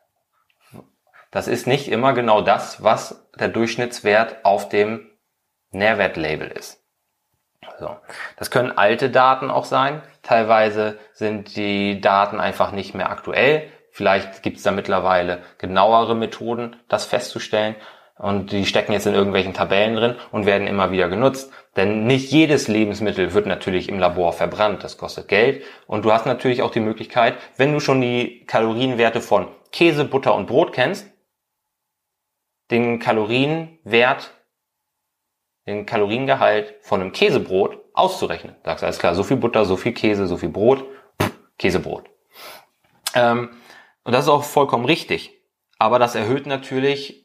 Das 1.32 1.48
ist 1.48 1.66
nicht 1.66 1.88
immer 1.88 2.12
genau 2.12 2.42
das, 2.42 2.82
was 2.82 3.28
der 3.38 3.48
Durchschnittswert 3.48 4.44
auf 4.44 4.68
dem 4.68 5.10
Nährwertlabel 5.70 6.48
ist. 6.48 6.82
So. 7.78 7.96
Das 8.36 8.50
können 8.50 8.76
alte 8.76 9.10
Daten 9.10 9.50
auch 9.50 9.64
sein. 9.64 10.02
Teilweise 10.22 10.98
sind 11.12 11.56
die 11.56 12.00
Daten 12.00 12.38
einfach 12.38 12.70
nicht 12.72 12.94
mehr 12.94 13.10
aktuell. 13.10 13.70
Vielleicht 13.90 14.42
gibt 14.42 14.58
es 14.58 14.62
da 14.62 14.70
mittlerweile 14.70 15.42
genauere 15.58 16.14
Methoden, 16.14 16.76
das 16.88 17.04
festzustellen. 17.04 17.76
Und 18.22 18.52
die 18.52 18.66
stecken 18.66 18.92
jetzt 18.92 19.08
in 19.08 19.14
irgendwelchen 19.14 19.52
Tabellen 19.52 19.96
drin 19.96 20.14
und 20.30 20.46
werden 20.46 20.68
immer 20.68 20.92
wieder 20.92 21.08
genutzt. 21.08 21.50
Denn 21.74 22.06
nicht 22.06 22.30
jedes 22.30 22.68
Lebensmittel 22.68 23.34
wird 23.34 23.46
natürlich 23.46 23.88
im 23.88 23.98
Labor 23.98 24.32
verbrannt. 24.32 24.84
Das 24.84 24.96
kostet 24.96 25.26
Geld. 25.26 25.64
Und 25.88 26.04
du 26.04 26.12
hast 26.12 26.24
natürlich 26.24 26.62
auch 26.62 26.70
die 26.70 26.78
Möglichkeit, 26.78 27.36
wenn 27.56 27.72
du 27.72 27.80
schon 27.80 28.00
die 28.00 28.44
Kalorienwerte 28.46 29.20
von 29.20 29.48
Käse, 29.72 30.04
Butter 30.04 30.36
und 30.36 30.46
Brot 30.46 30.72
kennst, 30.72 31.10
den 32.70 33.00
Kalorienwert, 33.00 34.30
den 35.66 35.84
Kaloriengehalt 35.84 36.76
von 36.80 37.00
einem 37.00 37.10
Käsebrot 37.10 37.76
auszurechnen. 37.92 38.54
Sagst 38.64 38.84
alles 38.84 39.00
klar, 39.00 39.16
so 39.16 39.24
viel 39.24 39.36
Butter, 39.36 39.64
so 39.64 39.76
viel 39.76 39.94
Käse, 39.94 40.28
so 40.28 40.36
viel 40.36 40.50
Brot, 40.50 40.84
Käsebrot. 41.58 42.04
Ähm, 43.16 43.50
und 44.04 44.12
das 44.12 44.26
ist 44.26 44.30
auch 44.30 44.44
vollkommen 44.44 44.84
richtig. 44.84 45.40
Aber 45.80 45.98
das 45.98 46.14
erhöht 46.14 46.46
natürlich 46.46 47.21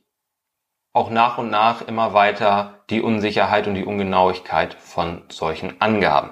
auch 0.93 1.09
nach 1.09 1.37
und 1.37 1.49
nach 1.49 1.81
immer 1.81 2.13
weiter 2.13 2.83
die 2.89 3.01
Unsicherheit 3.01 3.67
und 3.67 3.75
die 3.75 3.85
Ungenauigkeit 3.85 4.73
von 4.75 5.23
solchen 5.29 5.79
Angaben. 5.81 6.31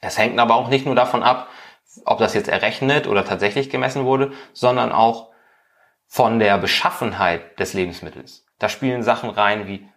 Es 0.00 0.18
hängt 0.18 0.38
aber 0.38 0.54
auch 0.54 0.68
nicht 0.68 0.86
nur 0.86 0.94
davon 0.94 1.22
ab, 1.22 1.48
ob 2.04 2.18
das 2.18 2.34
jetzt 2.34 2.48
errechnet 2.48 3.06
oder 3.06 3.24
tatsächlich 3.24 3.70
gemessen 3.70 4.04
wurde, 4.04 4.32
sondern 4.52 4.92
auch 4.92 5.30
von 6.06 6.38
der 6.38 6.58
Beschaffenheit 6.58 7.58
des 7.58 7.74
Lebensmittels. 7.74 8.46
Da 8.58 8.68
spielen 8.68 9.02
Sachen 9.02 9.30
rein 9.30 9.66
wie 9.66 9.88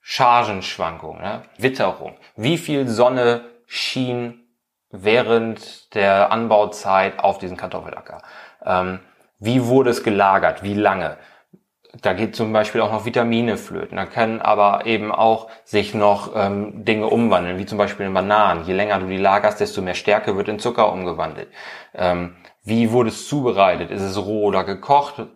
Chargenschwankungen, 0.00 1.20
ne? 1.20 1.42
Witterung, 1.58 2.16
wie 2.36 2.56
viel 2.56 2.88
Sonne 2.88 3.44
schien 3.66 4.48
während 4.90 5.94
der 5.94 6.32
Anbauzeit 6.32 7.18
auf 7.18 7.38
diesen 7.38 7.58
Kartoffelacker, 7.58 8.22
ähm, 8.64 9.00
wie 9.38 9.66
wurde 9.66 9.90
es 9.90 10.02
gelagert, 10.02 10.62
wie 10.62 10.74
lange, 10.74 11.18
da 12.02 12.12
geht 12.12 12.36
zum 12.36 12.52
Beispiel 12.52 12.80
auch 12.80 12.92
noch 12.92 13.06
Vitamine 13.06 13.56
flöten. 13.56 13.96
Da 13.96 14.06
können 14.06 14.40
aber 14.40 14.86
eben 14.86 15.10
auch 15.10 15.48
sich 15.64 15.94
noch 15.94 16.32
ähm, 16.34 16.84
Dinge 16.84 17.06
umwandeln, 17.06 17.58
wie 17.58 17.66
zum 17.66 17.78
Beispiel 17.78 18.06
in 18.06 18.14
Bananen. 18.14 18.64
Je 18.66 18.74
länger 18.74 18.98
du 18.98 19.06
die 19.06 19.16
lagerst, 19.16 19.60
desto 19.60 19.80
mehr 19.80 19.94
Stärke 19.94 20.36
wird 20.36 20.48
in 20.48 20.58
Zucker 20.58 20.92
umgewandelt. 20.92 21.48
Ähm, 21.94 22.36
wie 22.62 22.92
wurde 22.92 23.08
es 23.08 23.26
zubereitet? 23.26 23.90
Ist 23.90 24.02
es 24.02 24.18
roh 24.18 24.44
oder 24.44 24.64
gekocht? 24.64 25.26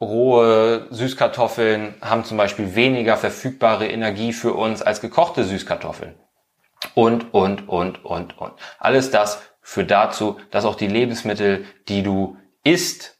Rohe 0.00 0.86
Süßkartoffeln 0.90 1.94
haben 2.00 2.24
zum 2.24 2.36
Beispiel 2.36 2.74
weniger 2.74 3.16
verfügbare 3.16 3.88
Energie 3.88 4.32
für 4.32 4.52
uns 4.52 4.82
als 4.82 5.00
gekochte 5.00 5.44
Süßkartoffeln. 5.44 6.14
Und, 6.94 7.34
und, 7.34 7.68
und, 7.68 8.04
und, 8.04 8.38
und. 8.38 8.52
Alles 8.78 9.10
das 9.10 9.42
führt 9.62 9.90
dazu, 9.90 10.38
dass 10.50 10.64
auch 10.64 10.76
die 10.76 10.86
Lebensmittel, 10.86 11.64
die 11.88 12.02
du 12.02 12.36
isst, 12.62 13.15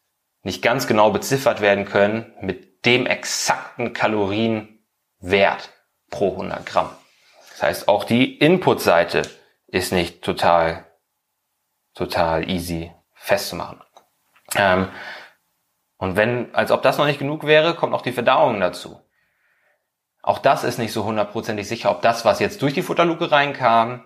nicht 0.46 0.62
ganz 0.62 0.86
genau 0.86 1.10
beziffert 1.10 1.60
werden 1.60 1.86
können 1.86 2.32
mit 2.40 2.86
dem 2.86 3.04
exakten 3.04 3.92
Kalorienwert 3.92 5.70
pro 6.08 6.30
100 6.30 6.64
Gramm. 6.64 6.90
Das 7.50 7.64
heißt, 7.64 7.88
auch 7.88 8.04
die 8.04 8.38
Input-Seite 8.38 9.22
ist 9.66 9.92
nicht 9.92 10.22
total, 10.22 10.86
total 11.94 12.48
easy 12.48 12.92
festzumachen. 13.12 13.80
Ähm, 14.54 14.88
und 15.96 16.14
wenn, 16.14 16.54
als 16.54 16.70
ob 16.70 16.80
das 16.82 16.96
noch 16.96 17.06
nicht 17.06 17.18
genug 17.18 17.44
wäre, 17.44 17.74
kommt 17.74 17.92
auch 17.92 18.02
die 18.02 18.12
Verdauung 18.12 18.60
dazu. 18.60 19.00
Auch 20.22 20.38
das 20.38 20.62
ist 20.62 20.78
nicht 20.78 20.92
so 20.92 21.02
hundertprozentig 21.02 21.66
sicher, 21.66 21.90
ob 21.90 22.02
das, 22.02 22.24
was 22.24 22.38
jetzt 22.38 22.62
durch 22.62 22.72
die 22.72 22.82
Futterluke 22.82 23.32
reinkam, 23.32 24.04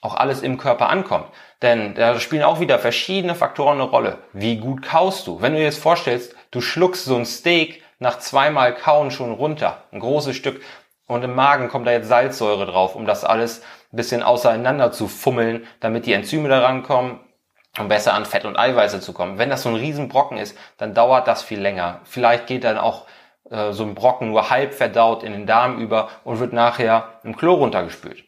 auch 0.00 0.14
alles 0.14 0.42
im 0.42 0.58
Körper 0.58 0.88
ankommt. 0.88 1.26
Denn 1.62 1.94
da 1.94 2.18
spielen 2.20 2.42
auch 2.42 2.60
wieder 2.60 2.78
verschiedene 2.78 3.34
Faktoren 3.34 3.80
eine 3.80 3.90
Rolle. 3.90 4.18
Wie 4.32 4.56
gut 4.56 4.82
kaust 4.82 5.26
du? 5.26 5.40
Wenn 5.40 5.52
du 5.52 5.58
dir 5.58 5.64
jetzt 5.64 5.82
vorstellst, 5.82 6.34
du 6.50 6.60
schluckst 6.60 7.04
so 7.04 7.16
ein 7.16 7.24
Steak 7.24 7.82
nach 7.98 8.18
zweimal 8.18 8.74
Kauen 8.74 9.10
schon 9.10 9.32
runter, 9.32 9.84
ein 9.90 10.00
großes 10.00 10.36
Stück, 10.36 10.60
und 11.06 11.22
im 11.22 11.34
Magen 11.34 11.68
kommt 11.68 11.86
da 11.86 11.92
jetzt 11.92 12.08
Salzsäure 12.08 12.66
drauf, 12.66 12.96
um 12.96 13.06
das 13.06 13.24
alles 13.24 13.62
ein 13.92 13.96
bisschen 13.96 14.22
auseinander 14.22 14.90
zu 14.90 15.06
fummeln, 15.06 15.66
damit 15.80 16.04
die 16.06 16.12
Enzyme 16.12 16.48
da 16.48 16.60
rankommen, 16.60 17.20
um 17.78 17.88
besser 17.88 18.14
an 18.14 18.24
Fett 18.24 18.44
und 18.44 18.58
Eiweiße 18.58 19.00
zu 19.00 19.12
kommen. 19.12 19.38
Wenn 19.38 19.50
das 19.50 19.62
so 19.62 19.68
ein 19.68 19.76
Riesenbrocken 19.76 20.36
ist, 20.36 20.58
dann 20.78 20.94
dauert 20.94 21.28
das 21.28 21.42
viel 21.42 21.60
länger. 21.60 22.00
Vielleicht 22.04 22.48
geht 22.48 22.64
dann 22.64 22.78
auch 22.78 23.06
äh, 23.50 23.72
so 23.72 23.84
ein 23.84 23.94
Brocken 23.94 24.30
nur 24.30 24.50
halb 24.50 24.74
verdaut 24.74 25.22
in 25.22 25.32
den 25.32 25.46
Darm 25.46 25.78
über 25.78 26.08
und 26.24 26.40
wird 26.40 26.52
nachher 26.52 27.20
im 27.22 27.36
Klo 27.36 27.54
runtergespült. 27.54 28.25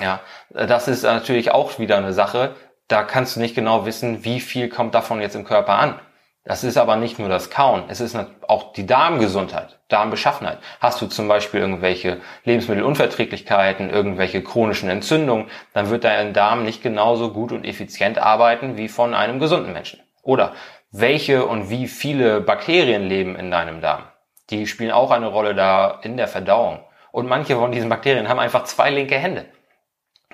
Ja, 0.00 0.20
das 0.50 0.88
ist 0.88 1.02
natürlich 1.02 1.52
auch 1.52 1.78
wieder 1.78 1.96
eine 1.96 2.12
Sache. 2.12 2.54
Da 2.88 3.02
kannst 3.04 3.36
du 3.36 3.40
nicht 3.40 3.54
genau 3.54 3.86
wissen, 3.86 4.24
wie 4.24 4.40
viel 4.40 4.68
kommt 4.68 4.94
davon 4.94 5.20
jetzt 5.20 5.36
im 5.36 5.44
Körper 5.44 5.78
an. 5.78 6.00
Das 6.44 6.64
ist 6.64 6.78
aber 6.78 6.96
nicht 6.96 7.18
nur 7.18 7.28
das 7.28 7.50
Kauen, 7.50 7.84
es 7.88 8.00
ist 8.00 8.16
auch 8.48 8.72
die 8.72 8.86
Darmgesundheit, 8.86 9.78
Darmbeschaffenheit. 9.88 10.58
Hast 10.80 11.00
du 11.02 11.06
zum 11.06 11.28
Beispiel 11.28 11.60
irgendwelche 11.60 12.22
Lebensmittelunverträglichkeiten, 12.44 13.90
irgendwelche 13.90 14.42
chronischen 14.42 14.88
Entzündungen, 14.88 15.50
dann 15.74 15.90
wird 15.90 16.04
dein 16.04 16.32
Darm 16.32 16.64
nicht 16.64 16.82
genauso 16.82 17.32
gut 17.32 17.52
und 17.52 17.64
effizient 17.66 18.16
arbeiten 18.16 18.78
wie 18.78 18.88
von 18.88 19.12
einem 19.12 19.38
gesunden 19.38 19.74
Menschen. 19.74 20.00
Oder 20.22 20.54
welche 20.90 21.44
und 21.44 21.68
wie 21.68 21.86
viele 21.86 22.40
Bakterien 22.40 23.06
leben 23.06 23.36
in 23.36 23.50
deinem 23.50 23.82
Darm? 23.82 24.04
Die 24.48 24.66
spielen 24.66 24.92
auch 24.92 25.10
eine 25.10 25.26
Rolle 25.26 25.54
da 25.54 26.00
in 26.02 26.16
der 26.16 26.26
Verdauung. 26.26 26.80
Und 27.12 27.28
manche 27.28 27.54
von 27.54 27.70
diesen 27.70 27.90
Bakterien 27.90 28.28
haben 28.28 28.40
einfach 28.40 28.64
zwei 28.64 28.88
linke 28.88 29.18
Hände. 29.18 29.44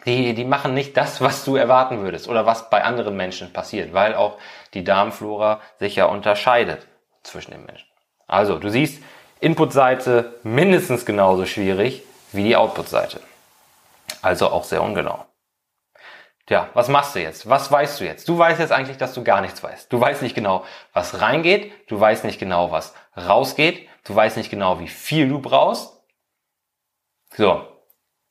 Die, 0.06 0.34
die 0.34 0.44
machen 0.44 0.72
nicht 0.72 0.96
das, 0.96 1.20
was 1.20 1.44
du 1.44 1.56
erwarten 1.56 2.02
würdest 2.02 2.28
oder 2.28 2.46
was 2.46 2.70
bei 2.70 2.84
anderen 2.84 3.16
Menschen 3.16 3.52
passiert, 3.52 3.92
weil 3.92 4.14
auch 4.14 4.38
die 4.72 4.84
Darmflora 4.84 5.60
sich 5.78 5.96
ja 5.96 6.06
unterscheidet 6.06 6.86
zwischen 7.24 7.50
den 7.50 7.64
Menschen. 7.64 7.88
Also, 8.28 8.58
du 8.58 8.70
siehst, 8.70 9.02
Inputseite 9.40 10.38
mindestens 10.44 11.04
genauso 11.04 11.44
schwierig 11.44 12.02
wie 12.32 12.44
die 12.44 12.56
Outputseite. 12.56 13.20
Also 14.22 14.48
auch 14.48 14.64
sehr 14.64 14.82
ungenau. 14.82 15.26
Tja, 16.46 16.70
was 16.74 16.88
machst 16.88 17.14
du 17.14 17.20
jetzt? 17.20 17.48
Was 17.48 17.70
weißt 17.70 18.00
du 18.00 18.04
jetzt? 18.04 18.28
Du 18.28 18.38
weißt 18.38 18.60
jetzt 18.60 18.72
eigentlich, 18.72 18.96
dass 18.96 19.12
du 19.14 19.24
gar 19.24 19.40
nichts 19.40 19.62
weißt. 19.62 19.92
Du 19.92 20.00
weißt 20.00 20.22
nicht 20.22 20.34
genau, 20.34 20.64
was 20.92 21.20
reingeht. 21.20 21.72
Du 21.90 21.98
weißt 22.00 22.24
nicht 22.24 22.38
genau, 22.38 22.70
was 22.70 22.94
rausgeht. 23.16 23.88
Du 24.04 24.14
weißt 24.14 24.36
nicht 24.36 24.50
genau, 24.50 24.78
wie 24.78 24.88
viel 24.88 25.28
du 25.28 25.40
brauchst. 25.40 26.00
So. 27.34 27.75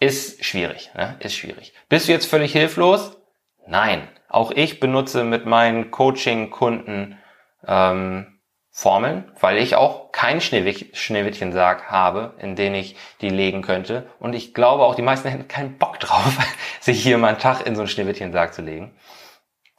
Ist 0.05 0.45
schwierig, 0.45 0.91
ne? 0.93 1.15
Ist 1.17 1.35
schwierig. 1.35 1.74
Bist 1.89 2.07
du 2.07 2.12
jetzt 2.12 2.27
völlig 2.27 2.51
hilflos? 2.51 3.17
Nein. 3.65 4.07
Auch 4.29 4.51
ich 4.51 4.79
benutze 4.79 5.24
mit 5.24 5.47
meinen 5.47 5.89
Coaching-Kunden 5.89 7.17
ähm, 7.65 8.39
Formeln, 8.69 9.31
weil 9.39 9.57
ich 9.57 9.75
auch 9.75 10.12
keinen 10.12 10.41
Schneewittchensarg 10.41 11.89
habe, 11.89 12.35
in 12.38 12.55
den 12.55 12.75
ich 12.75 12.95
die 13.21 13.29
legen 13.29 13.63
könnte. 13.63 14.07
Und 14.19 14.35
ich 14.35 14.53
glaube 14.53 14.83
auch, 14.83 14.93
die 14.93 15.01
meisten 15.01 15.27
hätten 15.31 15.47
keinen 15.47 15.79
Bock 15.79 16.00
drauf, 16.00 16.38
sich 16.79 17.01
hier 17.01 17.17
mal 17.17 17.29
einen 17.29 17.39
Tag 17.39 17.65
in 17.65 17.74
so 17.74 17.81
einen 17.81 17.88
Schneewittchensarg 17.88 18.53
zu 18.53 18.62
legen. 18.62 18.95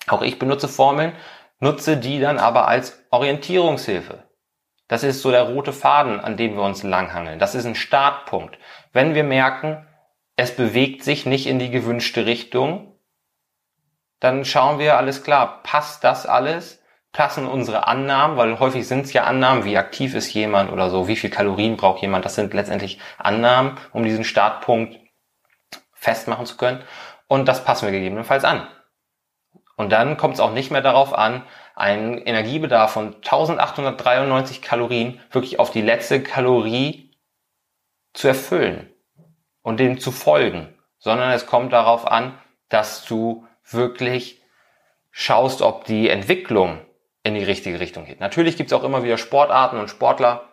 Auch 0.09 0.23
ich 0.23 0.41
benutze 0.41 0.67
Formeln, 0.67 1.13
nutze 1.61 1.99
die 1.99 2.19
dann 2.19 2.39
aber 2.39 2.67
als 2.67 3.01
Orientierungshilfe. 3.11 4.25
Das 4.89 5.05
ist 5.05 5.23
so 5.23 5.31
der 5.31 5.45
rote 5.45 5.73
Faden, 5.73 6.19
an 6.19 6.37
dem 6.37 6.57
wir 6.57 6.65
uns 6.65 6.83
langhangeln. 6.83 7.39
Das 7.39 7.55
ist 7.55 7.65
ein 7.65 7.77
Startpunkt. 7.77 8.59
Wenn 8.93 9.15
wir 9.15 9.23
merken, 9.23 9.87
es 10.37 10.55
bewegt 10.55 11.03
sich 11.03 11.27
nicht 11.27 11.47
in 11.47 11.59
die 11.59 11.71
gewünschte 11.71 12.27
Richtung, 12.27 12.99
dann 14.21 14.45
schauen 14.45 14.79
wir, 14.79 14.97
alles 14.97 15.23
klar, 15.23 15.63
passt 15.63 16.05
das 16.05 16.27
alles? 16.27 16.83
passen 17.17 17.49
unsere 17.49 17.87
Annahmen, 17.87 18.37
weil 18.37 18.61
häufig 18.61 18.87
sind 18.87 19.07
es 19.07 19.13
ja 19.15 19.25
Annahmen, 19.25 19.65
wie 19.65 19.79
aktiv 19.79 20.15
ist 20.15 20.35
jemand 20.35 20.71
oder 20.71 20.91
so, 20.91 21.09
wie 21.09 21.17
viel 21.17 21.31
Kalorien 21.31 21.79
braucht 21.79 22.03
jemand. 22.03 22.27
Das 22.27 22.35
sind 22.35 22.53
letztendlich 22.53 23.01
Annahmen, 23.17 23.79
um 23.95 24.05
diesen 24.05 24.23
Startpunkt 24.23 25.01
festmachen 25.95 26.45
zu 26.45 26.59
können. 26.59 26.85
Und 27.27 27.49
das 27.49 27.65
passen 27.65 27.87
wir 27.87 27.93
gegebenenfalls 27.93 28.45
an. 28.45 28.69
Und 29.77 29.93
dann 29.93 30.19
kommt 30.19 30.35
es 30.35 30.41
auch 30.41 30.53
nicht 30.53 30.71
mehr 30.71 30.83
darauf 30.83 31.17
an, 31.17 31.43
einen 31.75 32.19
Energiebedarf 32.19 32.93
von 32.93 33.15
1893 33.15 34.61
Kalorien 34.61 35.19
wirklich 35.31 35.59
auf 35.59 35.71
die 35.71 35.83
letzte 35.83 36.23
Kalorie 36.23 37.17
zu 38.13 38.29
erfüllen 38.29 38.91
und 39.67 39.81
dem 39.81 39.99
zu 39.99 40.13
folgen, 40.13 40.73
sondern 41.01 41.33
es 41.33 41.47
kommt 41.47 41.73
darauf 41.73 42.07
an, 42.07 42.39
dass 42.69 43.05
du 43.05 43.49
wirklich 43.69 44.41
schaust, 45.11 45.61
ob 45.61 45.85
die 45.87 46.09
Entwicklung 46.09 46.79
in 47.25 47.35
die 47.35 47.43
richtige 47.43 47.81
Richtung 47.81 48.05
geht. 48.05 48.21
Natürlich 48.21 48.57
gibt 48.57 48.71
es 48.71 48.79
auch 48.79 48.85
immer 48.85 49.03
wieder 49.03 49.19
Sportarten 49.19 49.81
und 49.81 49.91
Sportler, 49.91 50.45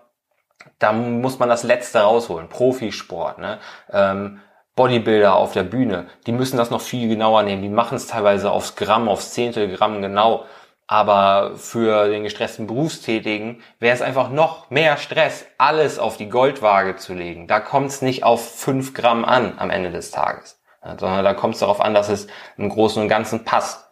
da 0.79 0.93
muss 0.93 1.38
man 1.38 1.48
das 1.48 1.62
Letzte 1.62 2.00
rausholen. 2.00 2.50
Profisport, 2.50 3.38
ne? 3.38 3.60
Ähm, 3.91 4.39
Bodybuilder 4.75 5.36
auf 5.36 5.53
der 5.53 5.62
Bühne, 5.62 6.08
die 6.25 6.32
müssen 6.32 6.58
das 6.58 6.72
noch 6.72 6.82
viel 6.82 7.08
genauer 7.08 7.43
nehmen. 7.43 7.62
Die 7.62 7.70
machen 7.70 7.98
es 7.98 8.08
teilweise 8.08 8.50
aufs 8.50 8.75
Gramm, 8.75 9.08
aufs 9.08 9.32
Zehntelgramm 9.32 10.01
genau. 10.01 10.48
Aber 10.87 11.53
für 11.55 12.09
den 12.09 12.23
gestressten 12.23 12.67
Berufstätigen 12.67 13.61
wäre 13.79 13.95
es 13.95 14.01
einfach 14.01 14.29
noch 14.29 14.69
mehr 14.69 14.97
Stress, 14.97 15.45
alles 15.57 15.97
auf 15.97 16.17
die 16.17 16.29
Goldwaage 16.29 16.97
zu 16.97 17.13
legen. 17.13 17.47
Da 17.47 17.60
kommt 17.60 17.88
es 17.88 18.01
nicht 18.01 18.23
auf 18.23 18.60
fünf 18.60 18.93
Gramm 18.93 19.23
an 19.23 19.53
am 19.58 19.69
Ende 19.69 19.91
des 19.91 20.12
Tages, 20.12 20.62
sondern 20.81 21.23
da 21.23 21.34
kommt 21.34 21.53
es 21.53 21.62
darauf 21.62 21.79
an, 21.79 21.93
dass 21.93 22.10
es 22.10 22.27
im 22.58 22.69
Großen 22.69 23.01
und 23.01 23.08
Ganzen 23.08 23.45
passt. 23.45 23.88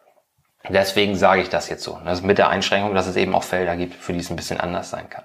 Deswegen 0.70 1.16
sage 1.16 1.42
ich 1.42 1.50
das 1.50 1.70
jetzt 1.70 1.84
so. 1.84 2.00
Das 2.06 2.22
mit 2.22 2.38
der 2.38 2.50
Einschränkung, 2.50 2.94
dass 2.94 3.08
es 3.08 3.16
eben 3.16 3.34
auch 3.34 3.44
Felder 3.44 3.78
gibt, 3.78 3.96
für 3.96 4.14
die 4.14 4.20
es 4.20 4.30
ein 4.30 4.36
bisschen 4.36 4.60
anders 4.60 4.90
sein 4.90 5.10
kann. 5.10 5.24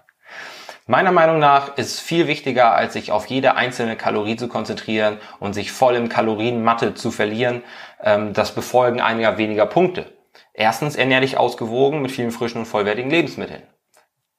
Meiner 0.88 1.10
Meinung 1.10 1.40
nach 1.40 1.76
ist 1.76 2.00
viel 2.00 2.28
wichtiger, 2.28 2.72
als 2.72 2.92
sich 2.92 3.10
auf 3.10 3.26
jede 3.26 3.56
einzelne 3.56 3.96
Kalorie 3.96 4.36
zu 4.36 4.46
konzentrieren 4.46 5.18
und 5.40 5.52
sich 5.52 5.72
voll 5.72 5.96
im 5.96 6.08
Kalorienmatte 6.08 6.94
zu 6.94 7.10
verlieren, 7.10 7.64
ähm, 8.00 8.32
das 8.32 8.54
Befolgen 8.54 9.00
einiger 9.00 9.36
weniger 9.36 9.66
Punkte. 9.66 10.15
Erstens 10.58 10.96
ernähr 10.96 11.20
dich 11.20 11.36
ausgewogen 11.36 12.00
mit 12.00 12.10
vielen 12.10 12.30
frischen 12.30 12.60
und 12.60 12.66
vollwertigen 12.66 13.10
Lebensmitteln. 13.10 13.62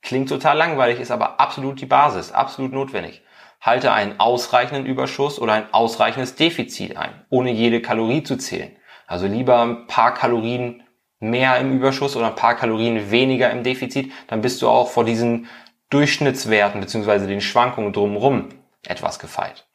Klingt 0.02 0.30
total 0.30 0.58
langweilig, 0.58 1.00
ist 1.00 1.12
aber 1.12 1.40
absolut 1.40 1.80
die 1.80 1.86
Basis, 1.86 2.32
absolut 2.32 2.74
notwendig. 2.74 3.22
Halte 3.62 3.92
einen 3.92 4.20
ausreichenden 4.20 4.88
Überschuss 4.88 5.40
oder 5.40 5.54
ein 5.54 5.72
ausreichendes 5.74 6.34
Defizit 6.34 6.98
ein, 6.98 7.24
ohne 7.30 7.52
jede 7.52 7.84
Kalorie 7.84 8.24
zu 8.24 8.36
zählen. 8.38 8.76
Also 9.06 9.28
lieber 9.28 9.62
ein 9.62 9.86
paar 9.86 10.16
Kalorien 10.16 10.84
mehr 11.20 11.60
im 11.60 11.72
Überschuss 11.72 12.16
oder 12.16 12.28
ein 12.28 12.36
paar 12.36 12.56
Kalorien 12.56 13.12
weniger 13.12 13.52
im 13.52 13.62
Defizit, 13.62 14.12
dann 14.28 14.42
bist 14.42 14.62
du 14.64 14.70
auch 14.70 14.90
vor 14.90 15.06
diesen 15.06 15.48
Durchschnittswerten 15.92 16.82
beziehungsweise 16.82 17.28
den 17.28 17.42
Schwankungen 17.42 17.94
drumherum 17.94 18.50
etwas 18.88 19.20
gefeit. 19.20 19.68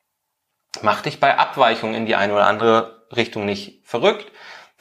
Mach 0.82 1.02
dich 1.02 1.20
bei 1.20 1.38
Abweichungen 1.38 1.94
in 1.94 2.06
die 2.06 2.16
eine 2.16 2.32
oder 2.32 2.46
andere 2.46 3.06
Richtung 3.14 3.44
nicht 3.44 3.86
verrückt. 3.86 4.32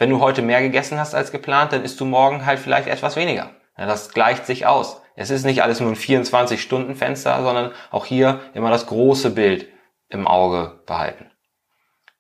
Wenn 0.01 0.09
du 0.09 0.19
heute 0.19 0.41
mehr 0.41 0.63
gegessen 0.63 0.97
hast 0.97 1.13
als 1.13 1.31
geplant, 1.31 1.73
dann 1.73 1.83
isst 1.83 1.99
du 1.99 2.05
morgen 2.05 2.43
halt 2.47 2.57
vielleicht 2.57 2.87
etwas 2.87 3.15
weniger. 3.15 3.51
Ja, 3.77 3.85
das 3.85 4.11
gleicht 4.11 4.47
sich 4.47 4.65
aus. 4.65 4.99
Es 5.15 5.29
ist 5.29 5.45
nicht 5.45 5.61
alles 5.61 5.79
nur 5.79 5.91
ein 5.91 5.95
24-Stunden-Fenster, 5.95 7.43
sondern 7.43 7.71
auch 7.91 8.07
hier 8.07 8.39
immer 8.55 8.71
das 8.71 8.87
große 8.87 9.29
Bild 9.29 9.67
im 10.09 10.25
Auge 10.25 10.81
behalten. 10.87 11.29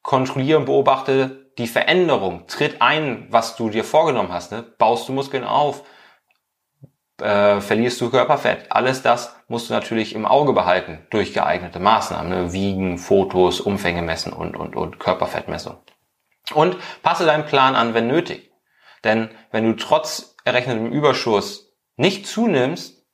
Kontrolliere 0.03 0.59
und 0.59 0.65
beobachte 0.65 1.51
die 1.57 1.65
Veränderung, 1.65 2.45
tritt 2.45 2.83
ein, 2.83 3.25
was 3.31 3.55
du 3.55 3.71
dir 3.71 3.83
vorgenommen 3.83 4.31
hast, 4.31 4.51
ne? 4.51 4.61
baust 4.77 5.09
du 5.09 5.13
Muskeln 5.13 5.43
auf, 5.43 5.81
äh, 7.19 7.61
verlierst 7.61 7.99
du 7.99 8.11
Körperfett. 8.11 8.71
Alles 8.71 9.01
das 9.01 9.35
musst 9.47 9.71
du 9.71 9.73
natürlich 9.73 10.13
im 10.13 10.27
Auge 10.27 10.53
behalten 10.53 10.99
durch 11.09 11.33
geeignete 11.33 11.79
Maßnahmen, 11.79 12.29
ne? 12.29 12.53
Wiegen, 12.53 12.99
Fotos, 12.99 13.59
Umfänge 13.59 14.03
messen 14.03 14.33
und, 14.33 14.55
und, 14.55 14.75
und 14.75 14.99
Körperfettmessung. 14.99 15.77
Und 16.53 16.77
passe 17.01 17.25
deinen 17.25 17.45
Plan 17.45 17.75
an, 17.75 17.93
wenn 17.93 18.07
nötig. 18.07 18.51
Denn 19.03 19.29
wenn 19.51 19.65
du 19.65 19.75
trotz 19.75 20.35
errechnetem 20.43 20.91
Überschuss 20.91 21.73
nicht 21.95 22.27
zunimmst, 22.27 23.05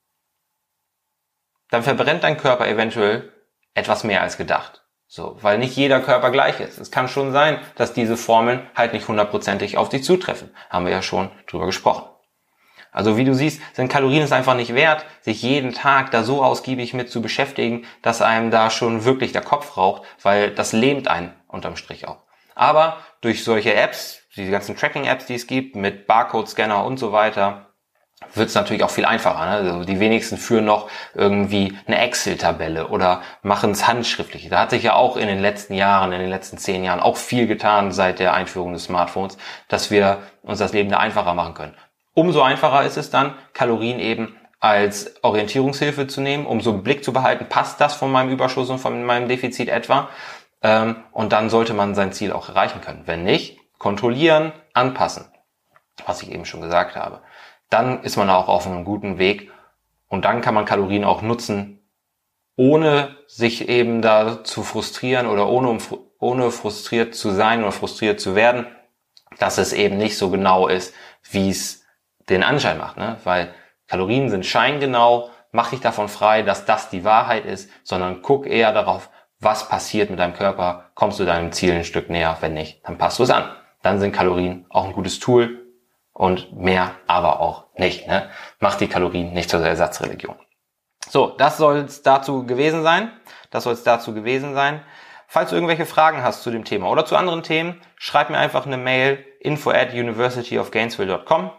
dann 1.69 1.83
verbrennt 1.83 2.23
dein 2.23 2.37
Körper 2.37 2.67
eventuell 2.67 3.33
etwas 3.73 4.03
mehr 4.03 4.21
als 4.21 4.37
gedacht. 4.37 4.83
So, 5.09 5.37
weil 5.41 5.57
nicht 5.57 5.75
jeder 5.75 6.01
Körper 6.01 6.31
gleich 6.31 6.59
ist. 6.59 6.79
Es 6.79 6.91
kann 6.91 7.07
schon 7.07 7.31
sein, 7.31 7.59
dass 7.75 7.93
diese 7.93 8.17
Formeln 8.17 8.69
halt 8.75 8.91
nicht 8.91 9.07
hundertprozentig 9.07 9.77
auf 9.77 9.87
dich 9.87 10.03
zutreffen. 10.03 10.53
Haben 10.69 10.85
wir 10.85 10.91
ja 10.91 11.01
schon 11.01 11.31
drüber 11.47 11.65
gesprochen. 11.65 12.09
Also 12.91 13.15
wie 13.15 13.23
du 13.25 13.33
siehst, 13.33 13.61
sind 13.73 13.89
Kalorien 13.89 14.23
es 14.23 14.31
einfach 14.31 14.55
nicht 14.55 14.73
wert, 14.73 15.05
sich 15.21 15.41
jeden 15.41 15.73
Tag 15.73 16.11
da 16.11 16.23
so 16.23 16.43
ausgiebig 16.43 16.93
mit 16.93 17.09
zu 17.09 17.21
beschäftigen, 17.21 17.85
dass 18.01 18.21
einem 18.21 18.51
da 18.51 18.69
schon 18.69 19.05
wirklich 19.05 19.31
der 19.31 19.43
Kopf 19.43 19.77
raucht, 19.77 20.03
weil 20.23 20.51
das 20.51 20.73
lähmt 20.73 21.07
einen 21.07 21.33
unterm 21.47 21.75
Strich 21.75 22.07
auch. 22.07 22.26
Aber 22.57 22.97
durch 23.21 23.43
solche 23.43 23.75
Apps, 23.75 24.23
diese 24.35 24.51
ganzen 24.51 24.75
Tracking-Apps, 24.75 25.27
die 25.27 25.35
es 25.35 25.45
gibt, 25.45 25.75
mit 25.75 26.07
Barcode-Scanner 26.07 26.83
und 26.83 26.97
so 26.97 27.11
weiter, 27.11 27.67
wird 28.33 28.49
es 28.49 28.55
natürlich 28.55 28.83
auch 28.83 28.89
viel 28.89 29.05
einfacher. 29.05 29.45
Ne? 29.45 29.51
Also 29.51 29.83
die 29.83 29.99
wenigsten 29.99 30.37
führen 30.37 30.65
noch 30.65 30.89
irgendwie 31.13 31.77
eine 31.85 31.99
Excel-Tabelle 31.99 32.87
oder 32.87 33.21
machen 33.43 33.71
es 33.71 33.87
handschriftlich. 33.87 34.49
Da 34.49 34.61
hat 34.61 34.71
sich 34.71 34.81
ja 34.81 34.95
auch 34.95 35.17
in 35.17 35.27
den 35.27 35.39
letzten 35.39 35.75
Jahren, 35.75 36.11
in 36.11 36.19
den 36.19 36.29
letzten 36.29 36.57
zehn 36.57 36.83
Jahren 36.83 36.99
auch 36.99 37.17
viel 37.17 37.45
getan 37.45 37.91
seit 37.91 38.17
der 38.17 38.33
Einführung 38.33 38.73
des 38.73 38.85
Smartphones, 38.85 39.37
dass 39.67 39.91
wir 39.91 40.23
uns 40.41 40.57
das 40.57 40.73
Leben 40.73 40.89
da 40.89 40.97
einfacher 40.97 41.35
machen 41.35 41.53
können. 41.53 41.75
Umso 42.15 42.41
einfacher 42.41 42.83
ist 42.83 42.97
es 42.97 43.11
dann, 43.11 43.35
Kalorien 43.53 43.99
eben 43.99 44.35
als 44.59 45.23
Orientierungshilfe 45.23 46.07
zu 46.07 46.21
nehmen, 46.21 46.47
um 46.47 46.61
so 46.61 46.71
einen 46.71 46.81
Blick 46.81 47.03
zu 47.03 47.13
behalten, 47.13 47.45
passt 47.47 47.79
das 47.79 47.93
von 47.93 48.11
meinem 48.11 48.31
Überschuss 48.31 48.71
und 48.71 48.79
von 48.79 49.03
meinem 49.03 49.27
Defizit 49.27 49.69
etwa? 49.69 50.09
Ähm, 50.61 51.03
und 51.11 51.33
dann 51.33 51.49
sollte 51.49 51.73
man 51.73 51.95
sein 51.95 52.13
Ziel 52.13 52.31
auch 52.31 52.49
erreichen 52.49 52.81
können. 52.81 53.03
Wenn 53.05 53.23
nicht, 53.23 53.59
kontrollieren, 53.77 54.53
anpassen, 54.73 55.25
was 56.05 56.23
ich 56.23 56.31
eben 56.31 56.45
schon 56.45 56.61
gesagt 56.61 56.95
habe 56.95 57.21
dann 57.69 58.03
ist 58.03 58.17
man 58.17 58.29
auch 58.29 58.47
auf 58.47 58.65
einem 58.65 58.85
guten 58.85 59.17
Weg 59.17 59.51
und 60.07 60.25
dann 60.25 60.41
kann 60.41 60.53
man 60.53 60.65
Kalorien 60.65 61.03
auch 61.03 61.21
nutzen, 61.21 61.79
ohne 62.55 63.15
sich 63.27 63.69
eben 63.69 64.01
da 64.01 64.43
zu 64.43 64.63
frustrieren 64.63 65.27
oder 65.27 65.47
ohne, 65.47 65.77
ohne 66.19 66.51
frustriert 66.51 67.13
zu 67.13 67.31
sein 67.31 67.61
oder 67.61 67.71
frustriert 67.71 68.19
zu 68.19 68.35
werden, 68.35 68.67
dass 69.37 69.57
es 69.57 69.73
eben 69.73 69.97
nicht 69.97 70.17
so 70.17 70.29
genau 70.29 70.67
ist, 70.67 70.93
wie 71.29 71.49
es 71.49 71.83
den 72.29 72.43
Anschein 72.43 72.77
macht. 72.77 72.97
Ne? 72.97 73.17
Weil 73.23 73.53
Kalorien 73.87 74.29
sind 74.29 74.45
scheingenau, 74.45 75.29
mach 75.51 75.69
dich 75.69 75.81
davon 75.81 76.07
frei, 76.07 76.41
dass 76.41 76.65
das 76.65 76.89
die 76.89 77.03
Wahrheit 77.03 77.45
ist, 77.45 77.69
sondern 77.83 78.21
guck 78.21 78.47
eher 78.47 78.73
darauf, 78.73 79.09
was 79.39 79.69
passiert 79.69 80.09
mit 80.09 80.19
deinem 80.19 80.33
Körper, 80.33 80.89
kommst 80.95 81.19
du 81.19 81.25
deinem 81.25 81.51
Ziel 81.51 81.73
ein 81.73 81.83
Stück 81.83 82.09
näher, 82.09 82.37
wenn 82.41 82.53
nicht, 82.53 82.81
dann 82.87 82.97
passt 82.97 83.19
du 83.19 83.23
es 83.23 83.29
an. 83.29 83.49
Dann 83.83 83.99
sind 83.99 84.11
Kalorien 84.11 84.65
auch 84.69 84.85
ein 84.85 84.93
gutes 84.93 85.19
Tool, 85.19 85.67
und 86.17 86.51
mehr 86.51 86.95
aber 87.05 87.41
auch 87.41 87.65
nicht. 87.75 88.07
Ne? 88.07 88.27
Macht 88.59 88.81
die 88.81 88.87
Kalorien 88.87 89.33
nicht 89.33 89.51
zur 89.51 89.63
Ersatzreligion. 89.63 90.35
So, 91.07 91.27
das 91.27 91.57
soll 91.57 91.77
es 91.77 92.01
dazu 92.01 92.45
gewesen 92.45 92.81
sein. 92.81 93.11
Das 93.51 93.65
soll 93.65 93.73
es 93.73 93.83
dazu 93.83 94.15
gewesen 94.15 94.55
sein. 94.55 94.81
Falls 95.27 95.51
du 95.51 95.55
irgendwelche 95.55 95.85
Fragen 95.85 96.23
hast 96.23 96.41
zu 96.41 96.49
dem 96.49 96.65
Thema 96.65 96.89
oder 96.89 97.05
zu 97.05 97.15
anderen 97.15 97.43
Themen, 97.43 97.79
schreib 97.97 98.31
mir 98.31 98.39
einfach 98.39 98.65
eine 98.65 98.77
Mail 98.77 99.23
info 99.39 99.69
at 99.69 99.93
universityofgainesville.com 99.93 101.51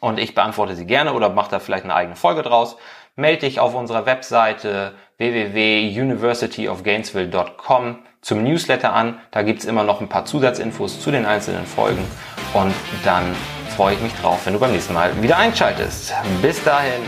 und 0.00 0.18
ich 0.20 0.36
beantworte 0.36 0.76
sie 0.76 0.86
gerne 0.86 1.12
oder 1.12 1.28
mache 1.30 1.50
da 1.50 1.58
vielleicht 1.58 1.84
eine 1.84 1.94
eigene 1.94 2.16
Folge 2.16 2.42
draus. 2.42 2.76
Melde 3.16 3.40
dich 3.40 3.58
auf 3.58 3.74
unserer 3.74 4.06
Webseite 4.06 4.94
www.universityofgainesville.com 5.20 7.98
zum 8.22 8.42
Newsletter 8.42 8.92
an. 8.92 9.20
Da 9.30 9.42
gibt's 9.42 9.64
immer 9.64 9.84
noch 9.84 10.00
ein 10.00 10.08
paar 10.08 10.24
Zusatzinfos 10.24 11.00
zu 11.00 11.10
den 11.10 11.26
einzelnen 11.26 11.66
Folgen 11.66 12.04
und 12.54 12.72
dann 13.04 13.36
freue 13.76 13.94
ich 13.94 14.00
mich 14.00 14.14
drauf, 14.14 14.44
wenn 14.44 14.54
du 14.54 14.58
beim 14.58 14.72
nächsten 14.72 14.94
Mal 14.94 15.22
wieder 15.22 15.38
einschaltest. 15.38 16.12
Bis 16.42 16.64
dahin. 16.64 17.02